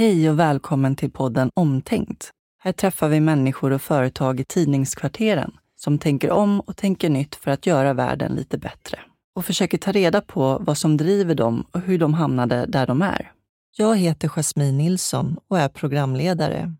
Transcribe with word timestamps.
Hej 0.00 0.30
och 0.30 0.38
välkommen 0.38 0.96
till 0.96 1.10
podden 1.10 1.50
Omtänkt. 1.54 2.30
Här 2.62 2.72
träffar 2.72 3.08
vi 3.08 3.20
människor 3.20 3.70
och 3.70 3.82
företag 3.82 4.40
i 4.40 4.44
tidningskvarteren 4.44 5.52
som 5.76 5.98
tänker 5.98 6.30
om 6.30 6.60
och 6.60 6.76
tänker 6.76 7.10
nytt 7.10 7.34
för 7.34 7.50
att 7.50 7.66
göra 7.66 7.92
världen 7.92 8.32
lite 8.32 8.58
bättre 8.58 8.98
och 9.34 9.44
försöker 9.44 9.78
ta 9.78 9.92
reda 9.92 10.20
på 10.20 10.58
vad 10.60 10.78
som 10.78 10.96
driver 10.96 11.34
dem 11.34 11.64
och 11.72 11.80
hur 11.80 11.98
de 11.98 12.14
hamnade 12.14 12.66
där 12.66 12.86
de 12.86 13.02
är. 13.02 13.32
Jag 13.76 13.96
heter 13.96 14.28
Jasmine 14.28 14.78
Nilsson 14.78 15.36
och 15.48 15.58
är 15.58 15.68
programledare. 15.68 16.74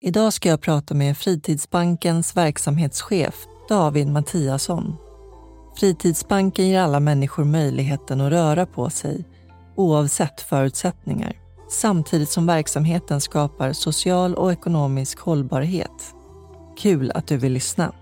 Idag 0.00 0.32
ska 0.32 0.48
jag 0.48 0.60
prata 0.60 0.94
med 0.94 1.18
Fritidsbankens 1.18 2.36
verksamhetschef 2.36 3.34
David 3.68 4.08
Mattiasson. 4.08 4.96
Fritidsbanken 5.76 6.68
ger 6.68 6.80
alla 6.80 7.00
människor 7.00 7.44
möjligheten 7.44 8.20
att 8.20 8.32
röra 8.32 8.66
på 8.66 8.90
sig 8.90 9.24
oavsett 9.76 10.40
förutsättningar 10.40 11.41
samtidigt 11.72 12.28
som 12.28 12.46
verksamheten 12.46 13.20
skapar 13.20 13.72
social 13.72 14.34
och 14.34 14.52
ekonomisk 14.52 15.18
hållbarhet. 15.18 16.14
Kul 16.78 17.10
att 17.14 17.26
du 17.26 17.36
vill 17.36 17.52
lyssna. 17.52 17.92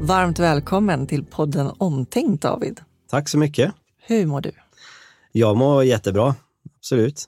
Varmt 0.00 0.38
välkommen 0.38 1.06
till 1.06 1.24
podden 1.24 1.70
Omtänkt 1.78 2.42
David. 2.42 2.80
Tack 3.10 3.28
så 3.28 3.38
mycket. 3.38 3.72
Hur 4.06 4.26
mår 4.26 4.40
du? 4.40 4.52
Jag 5.32 5.56
mår 5.56 5.84
jättebra, 5.84 6.34
absolut. 6.78 7.24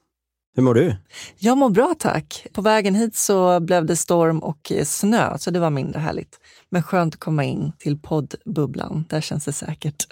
Hur 0.54 0.62
mår 0.62 0.74
du? 0.74 0.96
Jag 1.38 1.58
mår 1.58 1.70
bra 1.70 1.94
tack. 1.98 2.46
På 2.52 2.62
vägen 2.62 2.94
hit 2.94 3.16
så 3.16 3.60
blev 3.60 3.86
det 3.86 3.96
storm 3.96 4.38
och 4.38 4.72
snö, 4.84 5.38
så 5.38 5.50
det 5.50 5.60
var 5.60 5.70
mindre 5.70 6.00
härligt. 6.00 6.40
Men 6.70 6.82
skönt 6.82 7.14
att 7.14 7.20
komma 7.20 7.44
in 7.44 7.72
till 7.78 7.98
poddbubblan. 7.98 9.04
Där 9.08 9.20
känns 9.20 9.44
det 9.44 9.52
säkert. 9.52 10.06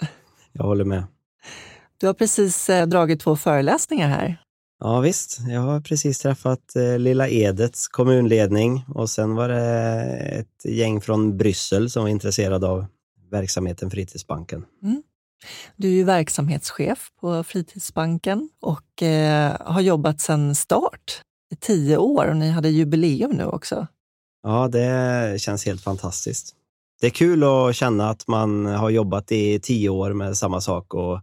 Jag 0.51 0.63
håller 0.63 0.85
med. 0.85 1.03
Du 1.97 2.07
har 2.07 2.13
precis 2.13 2.69
eh, 2.69 2.87
dragit 2.87 3.19
två 3.19 3.35
föreläsningar 3.35 4.07
här. 4.07 4.41
Ja 4.79 4.99
visst, 4.99 5.39
jag 5.47 5.61
har 5.61 5.81
precis 5.81 6.19
träffat 6.19 6.75
eh, 6.75 6.99
Lilla 6.99 7.29
Edets 7.29 7.87
kommunledning 7.87 8.85
och 8.87 9.09
sen 9.09 9.35
var 9.35 9.49
det 9.49 10.01
ett 10.15 10.65
gäng 10.65 11.01
från 11.01 11.37
Bryssel 11.37 11.89
som 11.89 12.03
var 12.03 12.09
intresserade 12.09 12.67
av 12.67 12.85
verksamheten 13.31 13.91
Fritidsbanken. 13.91 14.65
Mm. 14.83 15.03
Du 15.75 15.87
är 15.87 15.91
ju 15.91 16.03
verksamhetschef 16.03 17.11
på 17.21 17.43
Fritidsbanken 17.43 18.49
och 18.61 19.03
eh, 19.03 19.55
har 19.59 19.81
jobbat 19.81 20.21
sedan 20.21 20.55
start 20.55 21.21
i 21.51 21.55
tio 21.55 21.97
år 21.97 22.25
och 22.25 22.37
ni 22.37 22.49
hade 22.49 22.69
jubileum 22.69 23.31
nu 23.31 23.45
också. 23.45 23.87
Ja, 24.47 24.67
det 24.67 25.41
känns 25.41 25.65
helt 25.65 25.81
fantastiskt. 25.81 26.55
Det 27.01 27.07
är 27.07 27.11
kul 27.11 27.43
att 27.43 27.75
känna 27.75 28.09
att 28.09 28.27
man 28.27 28.65
har 28.65 28.89
jobbat 28.89 29.31
i 29.31 29.59
tio 29.59 29.89
år 29.89 30.13
med 30.13 30.37
samma 30.37 30.61
sak 30.61 30.93
och 30.93 31.19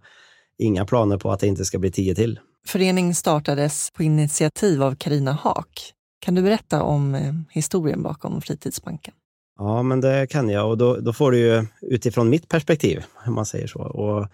inga 0.58 0.86
planer 0.86 1.18
på 1.18 1.32
att 1.32 1.40
det 1.40 1.46
inte 1.46 1.64
ska 1.64 1.78
bli 1.78 1.90
tio 1.90 2.14
till. 2.14 2.40
Föreningen 2.66 3.14
startades 3.14 3.90
på 3.90 4.02
initiativ 4.02 4.82
av 4.82 4.94
Karina 4.94 5.32
Haak. 5.32 5.92
Kan 6.20 6.34
du 6.34 6.42
berätta 6.42 6.82
om 6.82 7.14
eh, 7.14 7.34
historien 7.50 8.02
bakom 8.02 8.40
Fritidsbanken? 8.40 9.14
Ja, 9.58 9.82
men 9.82 10.00
det 10.00 10.26
kan 10.26 10.48
jag 10.48 10.68
och 10.70 10.78
då, 10.78 10.96
då 10.96 11.12
får 11.12 11.32
du 11.32 11.38
ju 11.38 11.66
utifrån 11.80 12.30
mitt 12.30 12.48
perspektiv, 12.48 13.04
om 13.26 13.34
man 13.34 13.46
säger 13.46 13.66
så. 13.66 13.80
Och 13.80 14.28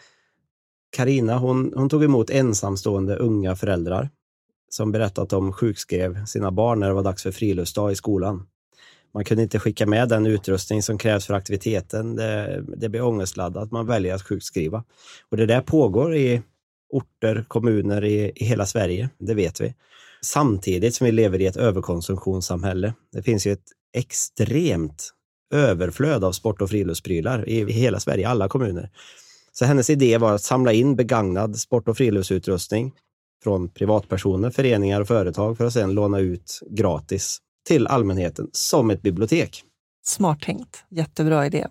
Karina, 0.97 1.39
hon, 1.39 1.73
hon 1.77 1.89
tog 1.89 2.05
emot 2.05 2.31
ensamstående 2.31 3.17
unga 3.17 3.57
föräldrar 3.57 4.11
som 4.69 4.93
berättade 4.93 5.23
att 5.23 5.31
de 5.31 5.53
sjukskrev 5.53 6.25
sina 6.25 6.51
barn 6.51 6.81
när 6.81 6.89
det 6.89 6.95
var 6.95 7.03
dags 7.03 7.23
för 7.23 7.33
friluftsdag 7.33 7.93
i 7.93 7.97
skolan. 7.97 8.47
Man 9.15 9.25
kunde 9.25 9.43
inte 9.43 9.59
skicka 9.59 9.87
med 9.87 10.09
den 10.09 10.27
utrustning 10.27 10.83
som 10.83 10.99
krävs 10.99 11.27
för 11.27 11.35
aktiviteten. 11.35 12.17
Det, 12.17 12.65
det 12.77 12.89
blir 12.89 13.03
ångestladdat. 13.03 13.71
Man 13.71 13.87
väljer 13.87 14.15
att 14.15 14.23
sjukskriva. 14.23 14.85
Och 15.31 15.37
det 15.37 15.47
där 15.47 15.61
pågår 15.61 16.17
i 16.17 16.43
orter, 16.91 17.45
kommuner 17.49 18.05
i, 18.05 18.33
i 18.37 18.45
hela 18.45 18.67
Sverige. 18.67 19.09
Det 19.19 19.35
vet 19.35 19.61
vi. 19.61 19.75
Samtidigt 20.25 20.95
som 20.95 21.05
vi 21.05 21.13
lever 21.13 21.41
i 21.41 21.47
ett 21.47 21.57
överkonsumtionssamhälle. 21.57 22.95
Det 23.13 23.23
finns 23.23 23.47
ju 23.47 23.53
ett 23.53 23.67
extremt 23.97 25.11
överflöd 25.55 26.25
av 26.25 26.33
sport 26.33 26.63
och 26.63 26.71
friluftsprylar 26.71 27.49
i 27.49 27.73
hela 27.73 28.01
Sverige, 28.01 28.29
alla 28.29 28.49
kommuner. 28.49 28.91
Så 29.53 29.65
hennes 29.65 29.91
idé 29.91 30.19
var 30.19 30.35
att 30.35 30.43
samla 30.43 30.73
in 30.73 30.97
begagnad 30.97 31.59
sport 31.59 31.89
och 31.89 31.97
friluftsutrustning 31.97 32.93
från 33.43 33.69
privatpersoner, 33.69 34.51
föreningar 34.51 35.01
och 35.01 35.09
företag 35.09 35.59
för 35.59 35.65
att 35.65 35.73
sedan 35.73 35.95
låna 35.95 36.19
ut 36.19 36.61
gratis 36.71 37.39
till 37.67 37.87
allmänheten 37.87 38.49
som 38.53 38.91
ett 38.91 39.03
bibliotek. 39.03 39.65
Smart 40.05 40.41
tänkt, 40.41 40.85
jättebra 40.89 41.47
idé. 41.47 41.67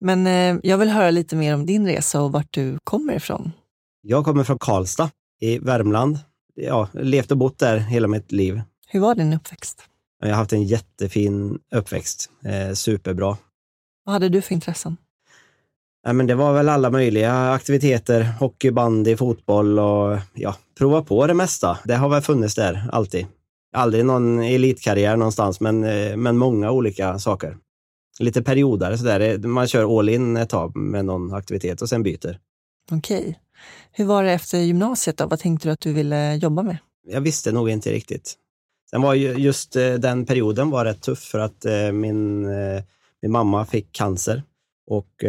Men 0.00 0.26
eh, 0.26 0.56
jag 0.62 0.78
vill 0.78 0.88
höra 0.88 1.10
lite 1.10 1.36
mer 1.36 1.54
om 1.54 1.66
din 1.66 1.86
resa 1.86 2.22
och 2.22 2.32
vart 2.32 2.52
du 2.52 2.78
kommer 2.84 3.12
ifrån. 3.12 3.52
Jag 4.02 4.24
kommer 4.24 4.44
från 4.44 4.58
Karlstad 4.58 5.10
i 5.40 5.58
Värmland. 5.58 6.18
Ja, 6.54 6.88
levt 6.92 7.30
och 7.30 7.36
bott 7.36 7.58
där 7.58 7.78
hela 7.78 8.08
mitt 8.08 8.32
liv. 8.32 8.60
Hur 8.88 9.00
var 9.00 9.14
din 9.14 9.32
uppväxt? 9.32 9.82
Jag 10.20 10.28
har 10.28 10.34
haft 10.34 10.52
en 10.52 10.64
jättefin 10.64 11.58
uppväxt. 11.74 12.30
Eh, 12.44 12.74
superbra. 12.74 13.36
Vad 14.04 14.12
hade 14.12 14.28
du 14.28 14.42
för 14.42 14.54
intressen? 14.54 14.96
Ja, 16.04 16.12
men 16.12 16.26
det 16.26 16.34
var 16.34 16.52
väl 16.52 16.68
alla 16.68 16.90
möjliga 16.90 17.52
aktiviteter. 17.52 18.22
Hockey, 18.22 18.70
bandy, 18.70 19.16
fotboll 19.16 19.78
och 19.78 20.18
ja, 20.34 20.56
prova 20.78 21.02
på 21.02 21.26
det 21.26 21.34
mesta. 21.34 21.78
Det 21.84 21.94
har 21.94 22.08
väl 22.08 22.22
funnits 22.22 22.54
där 22.54 22.88
alltid. 22.92 23.26
Aldrig 23.72 24.04
någon 24.04 24.42
elitkarriär 24.42 25.16
någonstans, 25.16 25.60
men, 25.60 25.84
eh, 25.84 26.16
men 26.16 26.36
många 26.36 26.70
olika 26.70 27.18
saker. 27.18 27.56
Lite 28.18 28.42
perioder 28.42 28.96
sådär. 28.96 29.38
Man 29.38 29.66
kör 29.66 29.98
all 29.98 30.08
in 30.08 30.36
ett 30.36 30.48
tag 30.48 30.76
med 30.76 31.04
någon 31.04 31.34
aktivitet 31.34 31.82
och 31.82 31.88
sen 31.88 32.02
byter. 32.02 32.38
Okej. 32.90 33.38
Hur 33.92 34.04
var 34.04 34.24
det 34.24 34.32
efter 34.32 34.58
gymnasiet 34.58 35.16
då? 35.16 35.26
Vad 35.26 35.38
tänkte 35.38 35.68
du 35.68 35.72
att 35.72 35.80
du 35.80 35.92
ville 35.92 36.34
jobba 36.34 36.62
med? 36.62 36.76
Jag 37.06 37.20
visste 37.20 37.52
nog 37.52 37.70
inte 37.70 37.92
riktigt. 37.92 38.34
Sen 38.90 39.02
var 39.02 39.14
ju 39.14 39.32
just 39.32 39.76
eh, 39.76 39.92
den 39.92 40.26
perioden 40.26 40.70
var 40.70 40.84
rätt 40.84 41.02
tuff 41.02 41.20
för 41.20 41.38
att 41.38 41.64
eh, 41.64 41.92
min, 41.92 42.46
min 43.22 43.32
mamma 43.32 43.66
fick 43.66 43.92
cancer 43.92 44.42
och 44.86 45.24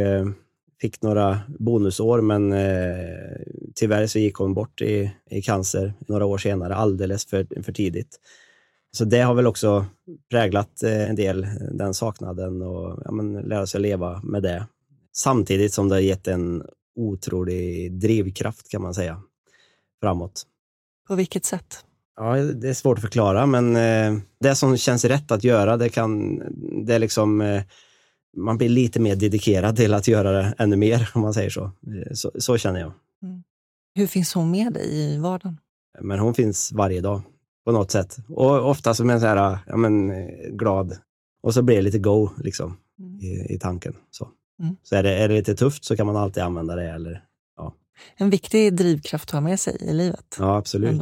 fick 0.81 1.01
några 1.01 1.39
bonusår, 1.59 2.21
men 2.21 2.53
eh, 2.53 3.37
tyvärr 3.75 4.07
så 4.07 4.19
gick 4.19 4.35
hon 4.35 4.53
bort 4.53 4.81
i, 4.81 5.11
i 5.29 5.41
cancer 5.41 5.93
några 6.07 6.25
år 6.25 6.37
senare, 6.37 6.75
alldeles 6.75 7.25
för, 7.25 7.63
för 7.63 7.73
tidigt. 7.73 8.19
Så 8.97 9.05
det 9.05 9.21
har 9.21 9.33
väl 9.33 9.47
också 9.47 9.85
präglat 10.29 10.83
eh, 10.83 11.09
en 11.09 11.15
del, 11.15 11.47
den 11.71 11.93
saknaden 11.93 12.61
och 12.61 13.01
ja, 13.05 13.11
men, 13.11 13.33
lära 13.33 13.67
sig 13.67 13.81
leva 13.81 14.21
med 14.23 14.43
det. 14.43 14.67
Samtidigt 15.15 15.73
som 15.73 15.89
det 15.89 15.95
har 15.95 16.01
gett 16.01 16.27
en 16.27 16.63
otrolig 16.95 17.91
drivkraft 17.99 18.69
kan 18.69 18.81
man 18.81 18.93
säga, 18.93 19.21
framåt. 20.01 20.43
På 21.07 21.15
vilket 21.15 21.45
sätt? 21.45 21.85
Ja, 22.15 22.35
det 22.35 22.69
är 22.69 22.73
svårt 22.73 22.97
att 22.97 23.03
förklara, 23.03 23.45
men 23.45 23.75
eh, 23.75 24.21
det 24.39 24.55
som 24.55 24.77
känns 24.77 25.05
rätt 25.05 25.31
att 25.31 25.43
göra, 25.43 25.77
det 25.77 25.89
kan, 25.89 26.41
det 26.85 26.95
är 26.95 26.99
liksom 26.99 27.41
eh, 27.41 27.63
man 28.37 28.57
blir 28.57 28.69
lite 28.69 28.99
mer 28.99 29.15
dedikerad 29.15 29.75
till 29.75 29.93
att 29.93 30.07
göra 30.07 30.31
det 30.31 30.53
ännu 30.57 30.75
mer, 30.75 31.09
om 31.13 31.21
man 31.21 31.33
säger 31.33 31.49
så. 31.49 31.71
Så, 32.13 32.31
så 32.35 32.57
känner 32.57 32.79
jag. 32.79 32.91
Mm. 33.23 33.43
Hur 33.95 34.07
finns 34.07 34.33
hon 34.33 34.51
med 34.51 34.73
dig 34.73 34.95
i 34.95 35.17
vardagen? 35.17 35.59
Men 36.01 36.19
hon 36.19 36.33
finns 36.33 36.71
varje 36.71 37.01
dag 37.01 37.21
på 37.65 37.71
något 37.71 37.91
sätt. 37.91 38.17
Och 38.27 38.69
ofta 38.69 38.93
som 38.93 39.09
en 39.09 39.19
så 39.19 39.27
här, 39.27 39.57
ja, 39.67 39.77
men, 39.77 40.11
glad. 40.57 40.97
Och 41.43 41.53
så 41.53 41.61
blir 41.61 41.75
det 41.75 41.81
lite 41.81 41.99
go 41.99 42.29
liksom, 42.37 42.77
mm. 42.99 43.19
i, 43.19 43.53
i, 43.55 43.59
tanken. 43.59 43.95
Så, 44.11 44.29
mm. 44.61 44.75
så 44.83 44.95
är, 44.95 45.03
det, 45.03 45.17
är 45.17 45.29
det 45.29 45.35
lite 45.35 45.55
tufft 45.55 45.85
så 45.85 45.95
kan 45.95 46.07
man 46.07 46.15
alltid 46.15 46.43
använda 46.43 46.75
det. 46.75 46.89
Eller, 46.89 47.23
ja. 47.57 47.75
En 48.15 48.29
viktig 48.29 48.75
drivkraft 48.75 49.29
att 49.29 49.33
ha 49.33 49.41
med 49.41 49.59
sig 49.59 49.77
i 49.81 49.93
livet. 49.93 50.35
Ja, 50.39 50.57
absolut. 50.57 51.01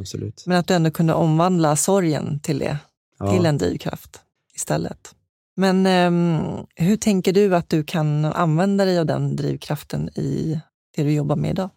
absolut. 0.00 0.44
Men 0.46 0.58
att 0.58 0.66
du 0.66 0.74
ändå 0.74 0.90
kunde 0.90 1.14
omvandla 1.14 1.76
sorgen 1.76 2.40
till 2.40 2.58
det, 2.58 2.78
ja. 3.18 3.32
till 3.32 3.46
en 3.46 3.58
drivkraft 3.58 4.20
istället. 4.54 5.13
Men 5.56 5.86
um, 5.86 6.66
hur 6.74 6.96
tänker 6.96 7.32
du 7.32 7.56
att 7.56 7.68
du 7.68 7.84
kan 7.84 8.24
använda 8.24 8.84
dig 8.84 8.98
av 8.98 9.06
den 9.06 9.36
drivkraften 9.36 10.08
i 10.08 10.60
det 10.96 11.02
du 11.02 11.12
jobbar 11.12 11.36
med 11.36 11.50
idag? 11.50 11.70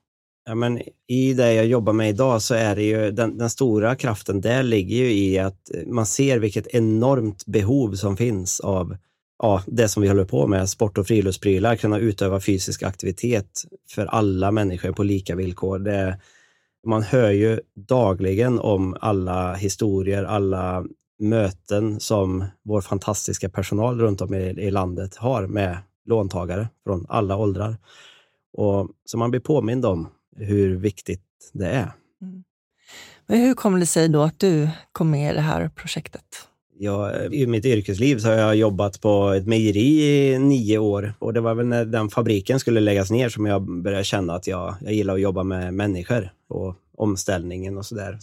Ja, 0.46 0.56
men 0.56 0.82
I 1.08 1.34
det 1.34 1.54
jag 1.54 1.66
jobbar 1.66 1.94
med 1.94 2.10
idag 2.10 2.42
så 2.42 2.56
är 2.56 2.76
det 2.76 2.84
ju 2.84 3.12
den, 3.12 3.38
den, 3.38 3.50
stora 3.50 3.96
kraften 3.96 4.42
där 4.42 4.64
ligger 4.64 4.98
ju 4.98 5.14
i 5.14 5.40
att 5.40 5.72
man 5.86 6.06
ser 6.06 6.40
vilket 6.40 6.68
enormt 6.68 7.46
behov 7.46 7.94
som 7.94 8.18
finns 8.18 8.60
av 8.60 8.98
ja, 9.40 9.64
det 9.68 9.88
som 9.88 10.04
vi 10.04 10.10
håller 10.10 10.26
på 10.26 10.48
med, 10.48 10.70
sport 10.70 10.98
och 10.98 11.08
friluftsprylar, 11.08 11.76
kunna 11.76 12.00
utöva 12.00 12.40
fysisk 12.40 12.84
aktivitet 12.84 13.64
för 13.90 14.06
alla 14.06 14.52
människor 14.52 14.92
på 14.92 15.04
lika 15.04 15.36
villkor. 15.36 15.80
Det, 15.80 16.20
man 16.88 17.04
hör 17.04 17.32
ju 17.32 17.60
dagligen 17.76 18.60
om 18.60 18.98
alla 19.02 19.54
historier, 19.54 20.24
alla 20.24 20.86
möten 21.20 22.00
som 22.00 22.46
vår 22.64 22.82
fantastiska 22.82 23.50
personal 23.50 24.00
runt 24.00 24.22
om 24.22 24.34
i, 24.34 24.38
i 24.38 24.72
landet 24.72 25.16
har 25.16 25.48
med 25.48 25.78
låntagare 26.06 26.70
från 26.84 27.06
alla 27.10 27.38
åldrar. 27.38 27.78
Och 28.54 28.90
Så 29.06 29.18
man 29.18 29.32
blir 29.32 29.42
påmind 29.42 29.86
om 29.86 30.08
hur 30.36 30.76
viktigt 30.76 31.22
det 31.54 31.68
är. 31.68 31.92
Mm. 32.22 32.44
Men 33.28 33.40
hur 33.40 33.54
kommer 33.54 33.80
det 33.80 33.86
sig 33.86 34.10
då 34.10 34.22
att 34.22 34.40
du 34.40 34.70
kom 34.92 35.12
med 35.12 35.32
i 35.32 35.36
det 35.36 35.42
här 35.42 35.70
projektet? 35.70 36.24
Jag, 36.80 37.34
I 37.34 37.48
mitt 37.48 37.66
yrkesliv 37.66 38.18
så 38.18 38.28
har 38.28 38.36
jag 38.36 38.56
jobbat 38.56 39.02
på 39.02 39.30
ett 39.30 39.48
mejeri 39.48 40.04
i 40.34 40.40
nio 40.40 40.78
år 40.78 41.14
och 41.20 41.34
det 41.34 41.42
var 41.42 41.56
väl 41.56 41.66
när 41.66 41.86
den 41.86 42.10
fabriken 42.10 42.60
skulle 42.60 42.80
läggas 42.80 43.12
ner 43.12 43.30
som 43.30 43.46
jag 43.46 43.82
började 43.84 44.04
känna 44.04 44.34
att 44.34 44.48
jag, 44.48 44.76
jag 44.82 44.94
gillar 44.94 45.14
att 45.14 45.22
jobba 45.22 45.44
med 45.44 45.74
människor 45.74 46.32
och 46.50 46.76
omställningen 46.98 47.78
och 47.78 47.86
sådär 47.86 48.18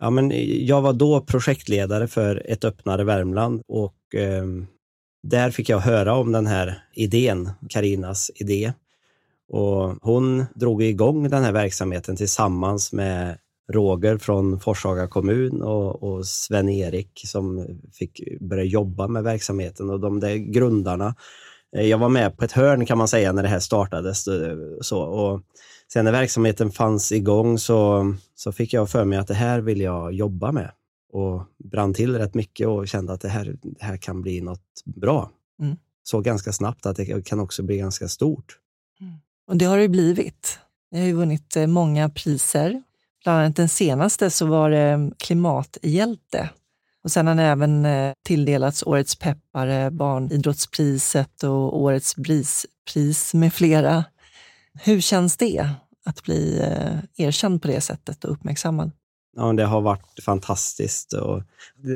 ja, 0.00 0.20
eh, 0.20 0.64
jag 0.64 0.82
var 0.82 0.92
då 0.92 1.20
projektledare 1.20 2.08
för 2.08 2.42
ett 2.46 2.64
öppnare 2.64 3.04
Värmland 3.04 3.62
och 3.68 4.14
eh, 4.14 4.44
där 5.22 5.50
fick 5.50 5.68
jag 5.68 5.78
höra 5.78 6.14
om 6.14 6.32
den 6.32 6.46
här 6.46 6.82
idén, 6.94 7.50
Karinas 7.68 8.30
idé. 8.34 8.72
Och 9.48 9.94
hon 10.02 10.44
drog 10.54 10.82
igång 10.82 11.30
den 11.30 11.44
här 11.44 11.52
verksamheten 11.52 12.16
tillsammans 12.16 12.92
med 12.92 13.38
Roger 13.72 14.18
från 14.18 14.60
Forshaga 14.60 15.08
kommun 15.08 15.62
och, 15.62 16.02
och 16.02 16.26
Sven-Erik 16.26 17.20
som 17.24 17.66
fick 17.92 18.40
börja 18.40 18.64
jobba 18.64 19.08
med 19.08 19.22
verksamheten 19.22 19.90
och 19.90 20.00
de 20.00 20.20
där 20.20 20.36
grundarna. 20.36 21.14
Eh, 21.76 21.86
jag 21.86 21.98
var 21.98 22.08
med 22.08 22.36
på 22.36 22.44
ett 22.44 22.52
hörn 22.52 22.86
kan 22.86 22.98
man 22.98 23.08
säga 23.08 23.32
när 23.32 23.42
det 23.42 23.48
här 23.48 23.60
startades. 23.60 24.28
Eh, 24.28 24.56
så, 24.80 25.00
och 25.00 25.42
sen 25.92 26.04
när 26.04 26.12
verksamheten 26.12 26.70
fanns 26.70 27.12
igång 27.12 27.58
så, 27.58 28.14
så 28.34 28.52
fick 28.52 28.72
jag 28.72 28.90
för 28.90 29.04
mig 29.04 29.18
att 29.18 29.28
det 29.28 29.34
här 29.34 29.60
vill 29.60 29.80
jag 29.80 30.12
jobba 30.12 30.52
med 30.52 30.70
och 31.12 31.42
brann 31.70 31.94
till 31.94 32.18
rätt 32.18 32.34
mycket 32.34 32.66
och 32.66 32.88
kände 32.88 33.12
att 33.12 33.20
det 33.20 33.28
här, 33.28 33.56
det 33.62 33.84
här 33.84 33.96
kan 33.96 34.22
bli 34.22 34.40
något 34.40 34.82
bra. 34.84 35.30
Mm. 35.62 35.76
Så 36.02 36.20
ganska 36.20 36.52
snabbt 36.52 36.86
att 36.86 36.96
det 36.96 37.26
kan 37.26 37.40
också 37.40 37.62
bli 37.62 37.76
ganska 37.76 38.08
stort. 38.08 38.58
Mm. 39.00 39.14
Och 39.48 39.56
det 39.56 39.64
har 39.64 39.78
det 39.78 39.88
blivit. 39.88 40.58
Ni 40.90 40.98
har 40.98 41.06
ju 41.06 41.12
vunnit 41.12 41.56
eh, 41.56 41.66
många 41.66 42.08
priser 42.08 42.82
Bland 43.26 43.40
annat 43.40 43.56
den 43.56 43.68
senaste 43.68 44.30
så 44.30 44.46
var 44.46 44.70
det 44.70 45.10
klimathjälte. 45.18 46.50
Och 47.04 47.10
sen 47.10 47.26
har 47.26 47.34
han 47.34 47.44
även 47.44 47.84
eh, 47.84 48.12
tilldelats 48.24 48.82
Årets 48.82 49.16
peppare, 49.16 49.90
Barnidrottspriset 49.90 51.42
och 51.42 51.80
Årets 51.80 52.16
brispris 52.16 53.34
med 53.34 53.52
flera. 53.52 54.04
Hur 54.84 55.00
känns 55.00 55.36
det 55.36 55.70
att 56.04 56.22
bli 56.22 56.60
eh, 56.60 57.26
erkänd 57.26 57.62
på 57.62 57.68
det 57.68 57.80
sättet 57.80 58.24
och 58.24 58.32
uppmärksammad? 58.32 58.90
Ja, 59.36 59.52
det 59.52 59.64
har 59.64 59.80
varit 59.80 60.22
fantastiskt. 60.24 61.12
Och 61.12 61.42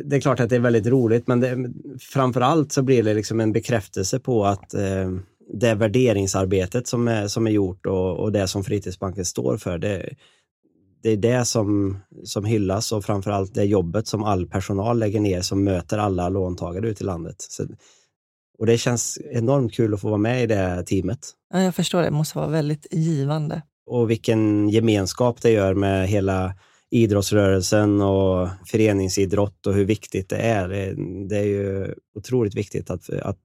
det, 0.04 0.16
är 0.16 0.20
klart 0.20 0.40
att 0.40 0.48
det 0.48 0.56
är 0.56 0.60
väldigt 0.60 0.86
roligt, 0.86 1.26
men 1.26 1.40
det, 1.40 1.70
framför 2.00 2.40
allt 2.40 2.72
så 2.72 2.82
blir 2.82 3.02
det 3.02 3.14
liksom 3.14 3.40
en 3.40 3.52
bekräftelse 3.52 4.18
på 4.18 4.46
att 4.46 4.74
eh, 4.74 5.10
det 5.52 5.74
värderingsarbetet 5.74 6.86
som 6.86 7.08
är, 7.08 7.28
som 7.28 7.46
är 7.46 7.50
gjort 7.50 7.86
och, 7.86 8.16
och 8.16 8.32
det 8.32 8.48
som 8.48 8.64
Fritidsbanken 8.64 9.24
står 9.24 9.56
för, 9.56 9.78
det, 9.78 10.14
det 11.02 11.10
är 11.10 11.16
det 11.16 11.44
som, 11.44 11.98
som 12.24 12.44
hyllas 12.44 12.92
och 12.92 13.04
framförallt 13.04 13.54
det 13.54 13.64
jobbet 13.64 14.06
som 14.06 14.24
all 14.24 14.46
personal 14.46 14.98
lägger 14.98 15.20
ner 15.20 15.40
som 15.40 15.64
möter 15.64 15.98
alla 15.98 16.28
låntagare 16.28 16.88
ute 16.88 17.02
i 17.02 17.06
landet. 17.06 17.36
Så, 17.38 17.66
och 18.60 18.66
det 18.66 18.78
känns 18.78 19.18
enormt 19.30 19.74
kul 19.74 19.94
att 19.94 20.00
få 20.00 20.08
vara 20.08 20.18
med 20.18 20.42
i 20.42 20.46
det 20.46 20.82
teamet. 20.86 21.18
Ja, 21.52 21.62
jag 21.62 21.74
förstår, 21.74 22.02
det 22.02 22.10
måste 22.10 22.38
vara 22.38 22.48
väldigt 22.48 22.86
givande. 22.90 23.62
Och 23.86 24.10
vilken 24.10 24.68
gemenskap 24.68 25.42
det 25.42 25.50
gör 25.50 25.74
med 25.74 26.08
hela 26.08 26.54
idrottsrörelsen 26.90 28.00
och 28.00 28.48
föreningsidrott 28.66 29.66
och 29.66 29.74
hur 29.74 29.84
viktigt 29.84 30.28
det 30.28 30.36
är. 30.36 30.68
Det, 30.68 30.94
det 31.28 31.36
är 31.36 31.44
ju 31.44 31.94
otroligt 32.14 32.54
viktigt 32.54 32.90
att, 32.90 33.10
att 33.10 33.38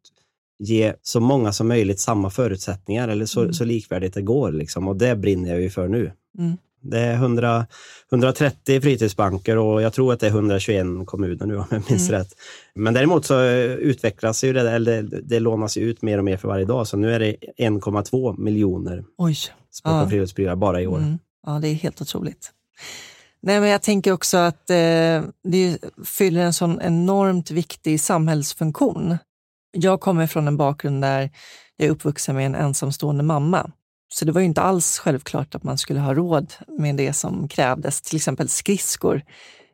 ge 0.60 0.94
så 1.02 1.20
många 1.20 1.52
som 1.52 1.68
möjligt 1.68 2.00
samma 2.00 2.30
förutsättningar 2.30 3.08
eller 3.08 3.26
så, 3.26 3.42
mm. 3.42 3.54
så 3.54 3.66
likvärdigt 3.66 4.14
det 4.14 4.22
går. 4.22 4.52
Liksom. 4.52 4.88
Och 4.88 4.96
det 4.96 5.16
brinner 5.16 5.50
jag 5.50 5.62
ju 5.62 5.70
för 5.70 5.88
nu. 5.88 6.12
Mm. 6.38 6.58
Det 6.86 7.00
är 7.00 7.14
100, 7.14 7.66
130 8.12 8.82
fritidsbanker 8.82 9.58
och 9.58 9.82
jag 9.82 9.94
tror 9.94 10.14
att 10.14 10.20
det 10.20 10.28
är 10.28 10.32
121 10.32 10.86
kommuner 11.06 11.46
nu 11.46 11.58
om 11.58 11.66
jag 11.70 11.90
minns 11.90 12.10
mm. 12.10 12.20
rätt. 12.20 12.30
Men 12.76 12.94
däremot 12.94 13.26
så 13.26 13.44
utvecklas 13.44 14.44
ju 14.44 14.54
det, 14.54 14.72
eller 14.72 15.04
det, 15.04 15.22
det 15.22 15.40
lånas 15.40 15.78
ut 15.78 16.02
mer 16.02 16.18
och 16.18 16.24
mer 16.24 16.38
för 16.38 16.48
varje 16.48 16.66
dag. 16.66 16.88
Så 16.88 16.98
nu 16.98 17.14
är 17.14 17.20
det 17.20 17.36
1,2 17.58 18.38
miljoner 18.38 19.04
Oj. 19.18 19.36
sport 19.72 19.92
och 19.92 19.98
ja. 19.98 20.10
friluftsprylar 20.10 20.56
bara 20.56 20.82
i 20.82 20.88
år. 20.88 20.98
Mm. 20.98 21.20
Ja, 21.46 21.60
det 21.60 21.68
är 21.68 21.74
helt 21.74 22.02
otroligt. 22.02 22.52
Nej, 23.42 23.60
men 23.60 23.70
jag 23.70 23.81
tänker 23.81 24.12
också 24.12 24.38
att 24.38 24.70
eh, 24.70 25.24
det 25.44 25.78
fyller 26.06 26.42
en 26.42 26.54
sån 26.54 26.81
enormt 26.81 27.52
viktig 27.52 28.02
samhällsfunktion. 28.02 29.18
Jag 29.72 30.02
kommer 30.02 30.28
från 30.28 30.48
en 30.48 30.58
bakgrund 30.58 31.02
där 31.02 31.30
jag 31.78 31.88
är 31.88 31.92
uppvuxen 31.92 32.36
med 32.36 32.46
en 32.46 32.56
ensamstående 32.56 33.24
mamma 33.24 33.72
så 34.16 34.26
det 34.26 34.32
var 34.32 34.42
ju 34.42 34.48
inte 34.48 34.62
alls 34.62 35.00
självklart 35.00 35.56
att 35.56 35.64
man 35.64 35.78
skulle 35.78 36.00
ha 36.00 36.14
råd 36.14 36.54
med 36.68 36.96
det 36.96 37.14
som 37.14 37.48
krävdes. 37.48 38.02
Till 38.02 38.16
exempel 38.16 38.50
skridskor 38.50 39.22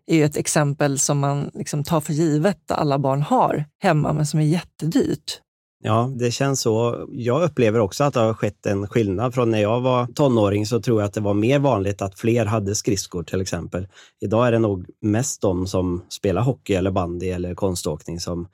är 0.08 0.16
ju 0.16 0.24
ett 0.24 0.38
exempel 0.38 1.00
som 1.00 1.20
man 1.20 1.52
liksom 1.54 1.84
tar 1.84 2.02
för 2.02 2.14
givet 2.14 2.72
att 2.72 2.80
alla 2.80 3.00
barn 3.00 3.22
har 3.22 3.66
hemma, 3.80 4.14
men 4.14 4.26
som 4.26 4.40
är 4.40 4.44
jättedyrt. 4.44 5.40
Ja, 5.84 6.12
det 6.16 6.32
känns 6.32 6.62
så. 6.62 7.06
Jag 7.12 7.44
upplever 7.44 7.80
också 7.80 8.04
att 8.04 8.14
det 8.14 8.20
har 8.20 8.34
skett 8.34 8.66
en 8.66 8.88
skillnad. 8.88 9.34
Från 9.34 9.52
när 9.52 9.62
jag 9.62 9.82
var 9.82 10.08
tonåring 10.08 10.66
så 10.66 10.82
tror 10.82 11.02
jag 11.02 11.08
att 11.08 11.14
det 11.14 11.22
var 11.22 11.34
mer 11.34 11.60
vanligt 11.60 12.02
att 12.02 12.20
fler 12.20 12.46
hade 12.46 12.76
skridskor 12.76 13.24
till 13.24 13.42
exempel. 13.42 13.88
Idag 14.22 14.48
är 14.48 14.52
det 14.52 14.60
nog 14.60 14.86
mest 15.02 15.42
de 15.42 15.68
som 15.68 16.02
spelar 16.10 16.42
hockey 16.42 16.74
eller 16.74 16.92
bandy 16.92 17.30
eller 17.30 17.56
konståkning 17.56 18.20
som 18.20 18.48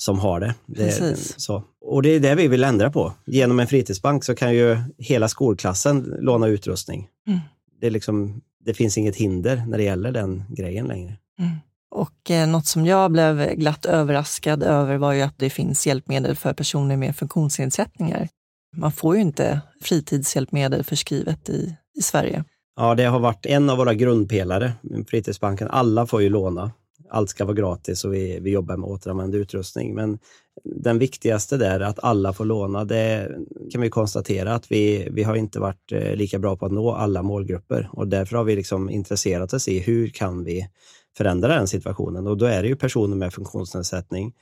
som 0.00 0.18
har 0.18 0.40
det. 0.40 0.54
det 0.66 1.16
så. 1.36 1.64
Och 1.80 2.02
det 2.02 2.08
är 2.08 2.20
det 2.20 2.34
vi 2.34 2.48
vill 2.48 2.64
ändra 2.64 2.90
på. 2.90 3.12
Genom 3.26 3.60
en 3.60 3.66
fritidsbank 3.66 4.24
så 4.24 4.34
kan 4.34 4.54
ju 4.54 4.78
hela 4.98 5.28
skolklassen 5.28 6.16
låna 6.20 6.46
utrustning. 6.46 7.08
Mm. 7.26 7.40
Det, 7.80 7.86
är 7.86 7.90
liksom, 7.90 8.40
det 8.64 8.74
finns 8.74 8.98
inget 8.98 9.16
hinder 9.16 9.64
när 9.66 9.78
det 9.78 9.84
gäller 9.84 10.12
den 10.12 10.44
grejen 10.48 10.86
längre. 10.86 11.16
Mm. 11.38 11.52
Och 11.90 12.30
eh, 12.30 12.48
något 12.48 12.66
som 12.66 12.86
jag 12.86 13.10
blev 13.10 13.54
glatt 13.54 13.86
överraskad 13.86 14.62
över 14.62 14.96
var 14.96 15.12
ju 15.12 15.22
att 15.22 15.38
det 15.38 15.50
finns 15.50 15.86
hjälpmedel 15.86 16.36
för 16.36 16.52
personer 16.52 16.96
med 16.96 17.16
funktionsnedsättningar. 17.16 18.28
Man 18.76 18.92
får 18.92 19.14
ju 19.16 19.20
inte 19.22 19.60
fritidshjälpmedel 19.80 20.84
förskrivet 20.84 21.48
i, 21.48 21.76
i 21.98 22.02
Sverige. 22.02 22.44
Ja, 22.76 22.94
det 22.94 23.04
har 23.04 23.20
varit 23.20 23.46
en 23.46 23.70
av 23.70 23.78
våra 23.78 23.94
grundpelare, 23.94 24.72
Fritidsbanken. 25.08 25.68
Alla 25.70 26.06
får 26.06 26.22
ju 26.22 26.28
låna 26.28 26.70
allt 27.10 27.30
ska 27.30 27.44
vara 27.44 27.54
gratis 27.54 28.04
och 28.04 28.14
vi, 28.14 28.38
vi 28.40 28.50
jobbar 28.50 28.76
med 28.76 28.90
återanvänd 28.90 29.34
utrustning. 29.34 29.94
Men 29.94 30.18
den 30.64 30.98
viktigaste 30.98 31.56
där, 31.56 31.80
att 31.80 32.04
alla 32.04 32.32
får 32.32 32.44
låna, 32.44 32.84
det 32.84 33.30
kan 33.72 33.80
vi 33.80 33.90
konstatera 33.90 34.54
att 34.54 34.72
vi, 34.72 35.08
vi 35.10 35.22
har 35.22 35.36
inte 35.36 35.60
varit 35.60 35.92
eh, 35.92 36.14
lika 36.14 36.38
bra 36.38 36.56
på 36.56 36.66
att 36.66 36.72
nå 36.72 36.92
alla 36.92 37.22
målgrupper 37.22 37.90
och 37.92 38.08
därför 38.08 38.36
har 38.36 38.44
vi 38.44 38.56
liksom 38.56 38.90
intresserat 38.90 39.52
oss 39.52 39.68
i 39.68 39.78
hur 39.78 40.08
kan 40.08 40.44
vi 40.44 40.68
förändra 41.16 41.54
den 41.54 41.68
situationen 41.68 42.26
och 42.26 42.36
då 42.36 42.46
är 42.46 42.62
det 42.62 42.68
ju 42.68 42.76
personer 42.76 43.16
med 43.16 43.34
funktionsnedsättning 43.34 44.32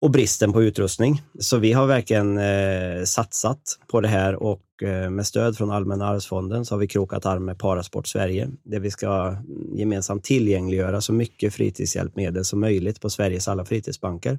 och 0.00 0.10
bristen 0.10 0.52
på 0.52 0.62
utrustning. 0.62 1.22
Så 1.38 1.58
vi 1.58 1.72
har 1.72 1.86
verkligen 1.86 2.38
eh, 2.38 3.04
satsat 3.04 3.78
på 3.86 4.00
det 4.00 4.08
här 4.08 4.42
och 4.42 4.60
med 4.88 5.26
stöd 5.26 5.56
från 5.56 5.70
Allmänna 5.70 6.06
arvsfonden 6.06 6.64
så 6.64 6.74
har 6.74 6.80
vi 6.80 6.86
krokat 6.86 7.26
arm 7.26 7.44
med 7.44 7.58
Parasport 7.58 8.06
Sverige 8.06 8.48
där 8.62 8.80
vi 8.80 8.90
ska 8.90 9.36
gemensamt 9.74 10.24
tillgängliggöra 10.24 11.00
så 11.00 11.12
mycket 11.12 11.54
fritidshjälpmedel 11.54 12.44
som 12.44 12.60
möjligt 12.60 13.00
på 13.00 13.10
Sveriges 13.10 13.48
alla 13.48 13.64
fritidsbanker 13.64 14.38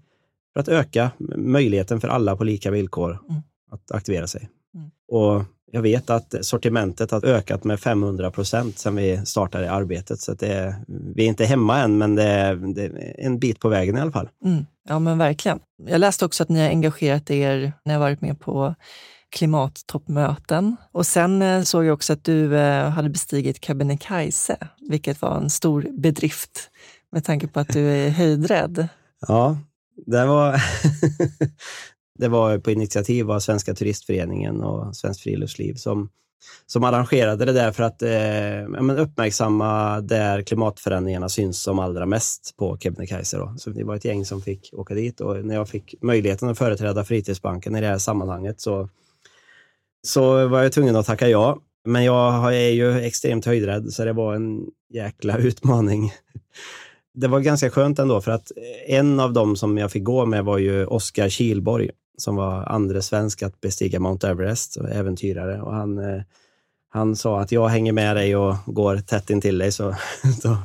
för 0.53 0.59
att 0.59 0.67
öka 0.67 1.11
möjligheten 1.37 2.01
för 2.01 2.07
alla 2.07 2.35
på 2.35 2.43
lika 2.43 2.71
villkor 2.71 3.19
mm. 3.29 3.41
att 3.71 3.91
aktivera 3.91 4.27
sig. 4.27 4.49
Mm. 4.75 4.91
Och 5.07 5.43
jag 5.71 5.81
vet 5.81 6.09
att 6.09 6.35
sortimentet 6.41 7.11
har 7.11 7.25
ökat 7.25 7.63
med 7.63 7.79
500 7.79 8.31
procent 8.31 8.79
sedan 8.79 8.95
vi 8.95 9.25
startade 9.25 9.71
arbetet. 9.71 10.19
Så 10.19 10.33
det 10.33 10.47
är, 10.47 10.75
vi 11.15 11.23
är 11.23 11.27
inte 11.27 11.45
hemma 11.45 11.79
än, 11.79 11.97
men 11.97 12.15
det 12.15 12.23
är, 12.23 12.55
det 12.55 12.85
är 12.85 13.15
en 13.17 13.39
bit 13.39 13.59
på 13.59 13.69
vägen 13.69 13.97
i 13.97 14.01
alla 14.01 14.11
fall. 14.11 14.29
Mm. 14.45 14.65
Ja, 14.89 14.99
men 14.99 15.17
verkligen. 15.17 15.59
Jag 15.87 15.99
läste 15.99 16.25
också 16.25 16.43
att 16.43 16.49
ni 16.49 16.59
har 16.59 16.67
engagerat 16.67 17.31
er, 17.31 17.73
ni 17.85 17.93
har 17.93 17.99
varit 17.99 18.21
med 18.21 18.39
på 18.39 18.75
klimattoppmöten. 19.31 20.75
Och 20.91 21.05
sen 21.05 21.41
eh, 21.41 21.61
såg 21.61 21.85
jag 21.85 21.93
också 21.93 22.13
att 22.13 22.23
du 22.23 22.57
eh, 22.57 22.89
hade 22.89 23.09
bestigit 23.09 23.65
Kebnekaise, 23.65 24.57
vilket 24.89 25.21
var 25.21 25.37
en 25.37 25.49
stor 25.49 25.87
bedrift 25.91 26.69
med 27.11 27.23
tanke 27.23 27.47
på 27.47 27.59
att 27.59 27.73
du 27.73 27.79
är 27.79 28.09
höjdrädd. 28.19 28.87
Ja, 29.27 29.57
det 30.05 30.25
var, 30.25 30.61
det 32.19 32.27
var 32.27 32.57
på 32.57 32.71
initiativ 32.71 33.31
av 33.31 33.39
Svenska 33.39 33.73
turistföreningen 33.73 34.61
och 34.61 34.95
Svenskt 34.95 35.21
friluftsliv 35.21 35.73
som, 35.73 36.09
som 36.65 36.83
arrangerade 36.83 37.45
det 37.45 37.53
där 37.53 37.71
för 37.71 37.83
att 37.83 38.01
eh, 38.01 39.01
uppmärksamma 39.01 40.01
där 40.01 40.41
klimatförändringarna 40.41 41.29
syns 41.29 41.61
som 41.61 41.79
allra 41.79 42.05
mest 42.05 42.53
på 42.57 42.77
Kebnekaise. 42.77 43.37
Då. 43.37 43.55
Så 43.57 43.69
det 43.69 43.83
var 43.83 43.95
ett 43.95 44.05
gäng 44.05 44.25
som 44.25 44.41
fick 44.41 44.69
åka 44.73 44.93
dit 44.93 45.21
och 45.21 45.45
när 45.45 45.55
jag 45.55 45.69
fick 45.69 45.95
möjligheten 46.01 46.49
att 46.49 46.57
företräda 46.57 47.03
Fritidsbanken 47.03 47.75
i 47.75 47.81
det 47.81 47.87
här 47.87 47.97
sammanhanget 47.97 48.61
så, 48.61 48.89
så 50.03 50.47
var 50.47 50.63
jag 50.63 50.71
tvungen 50.71 50.95
att 50.95 51.05
tacka 51.05 51.29
ja. 51.29 51.59
Men 51.85 52.03
jag 52.03 52.55
är 52.55 52.69
ju 52.69 52.99
extremt 52.99 53.45
höjdrädd 53.45 53.93
så 53.93 54.05
det 54.05 54.13
var 54.13 54.35
en 54.35 54.65
jäkla 54.89 55.37
utmaning 55.37 56.11
det 57.13 57.27
var 57.27 57.39
ganska 57.39 57.69
skönt 57.69 57.99
ändå 57.99 58.21
för 58.21 58.31
att 58.31 58.51
eh, 58.57 58.95
en 58.95 59.19
av 59.19 59.33
dem 59.33 59.55
som 59.55 59.77
jag 59.77 59.91
fick 59.91 60.03
gå 60.03 60.25
med 60.25 60.45
var 60.45 60.57
ju 60.57 60.85
Oskar 60.85 61.29
Kilborg 61.29 61.89
som 62.17 62.35
var 62.35 62.63
andra 62.63 63.01
svensk 63.01 63.43
att 63.43 63.61
bestiga 63.61 63.99
Mount 63.99 64.27
Everest, 64.27 64.77
och 64.77 64.89
äventyrare. 64.89 65.61
Och 65.61 65.73
han, 65.73 65.97
eh, 65.97 66.21
han 66.89 67.15
sa 67.15 67.39
att 67.39 67.51
jag 67.51 67.67
hänger 67.67 67.93
med 67.93 68.15
dig 68.15 68.35
och 68.35 68.55
går 68.65 68.97
tätt 68.97 69.29
in 69.29 69.41
till 69.41 69.57
dig 69.57 69.71
så, 69.71 69.95
så 70.41 70.57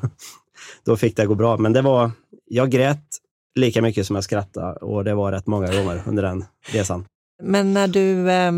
då 0.85 0.97
fick 0.97 1.17
det 1.17 1.27
gå 1.27 1.35
bra. 1.35 1.57
Men 1.57 1.73
det 1.73 1.83
var, 1.83 2.11
jag 2.45 2.71
grät 2.71 3.07
lika 3.55 3.83
mycket 3.83 4.07
som 4.07 4.17
jag 4.17 4.25
skrattade 4.25 4.73
och 4.73 5.05
det 5.05 5.15
var 5.15 5.33
rätt 5.33 5.47
många 5.47 5.67
gånger 5.67 6.03
under 6.07 6.23
den 6.23 6.45
resan. 6.73 7.05
Men 7.43 7.73
när 7.75 7.89
du 7.89 8.31
eh, 8.31 8.53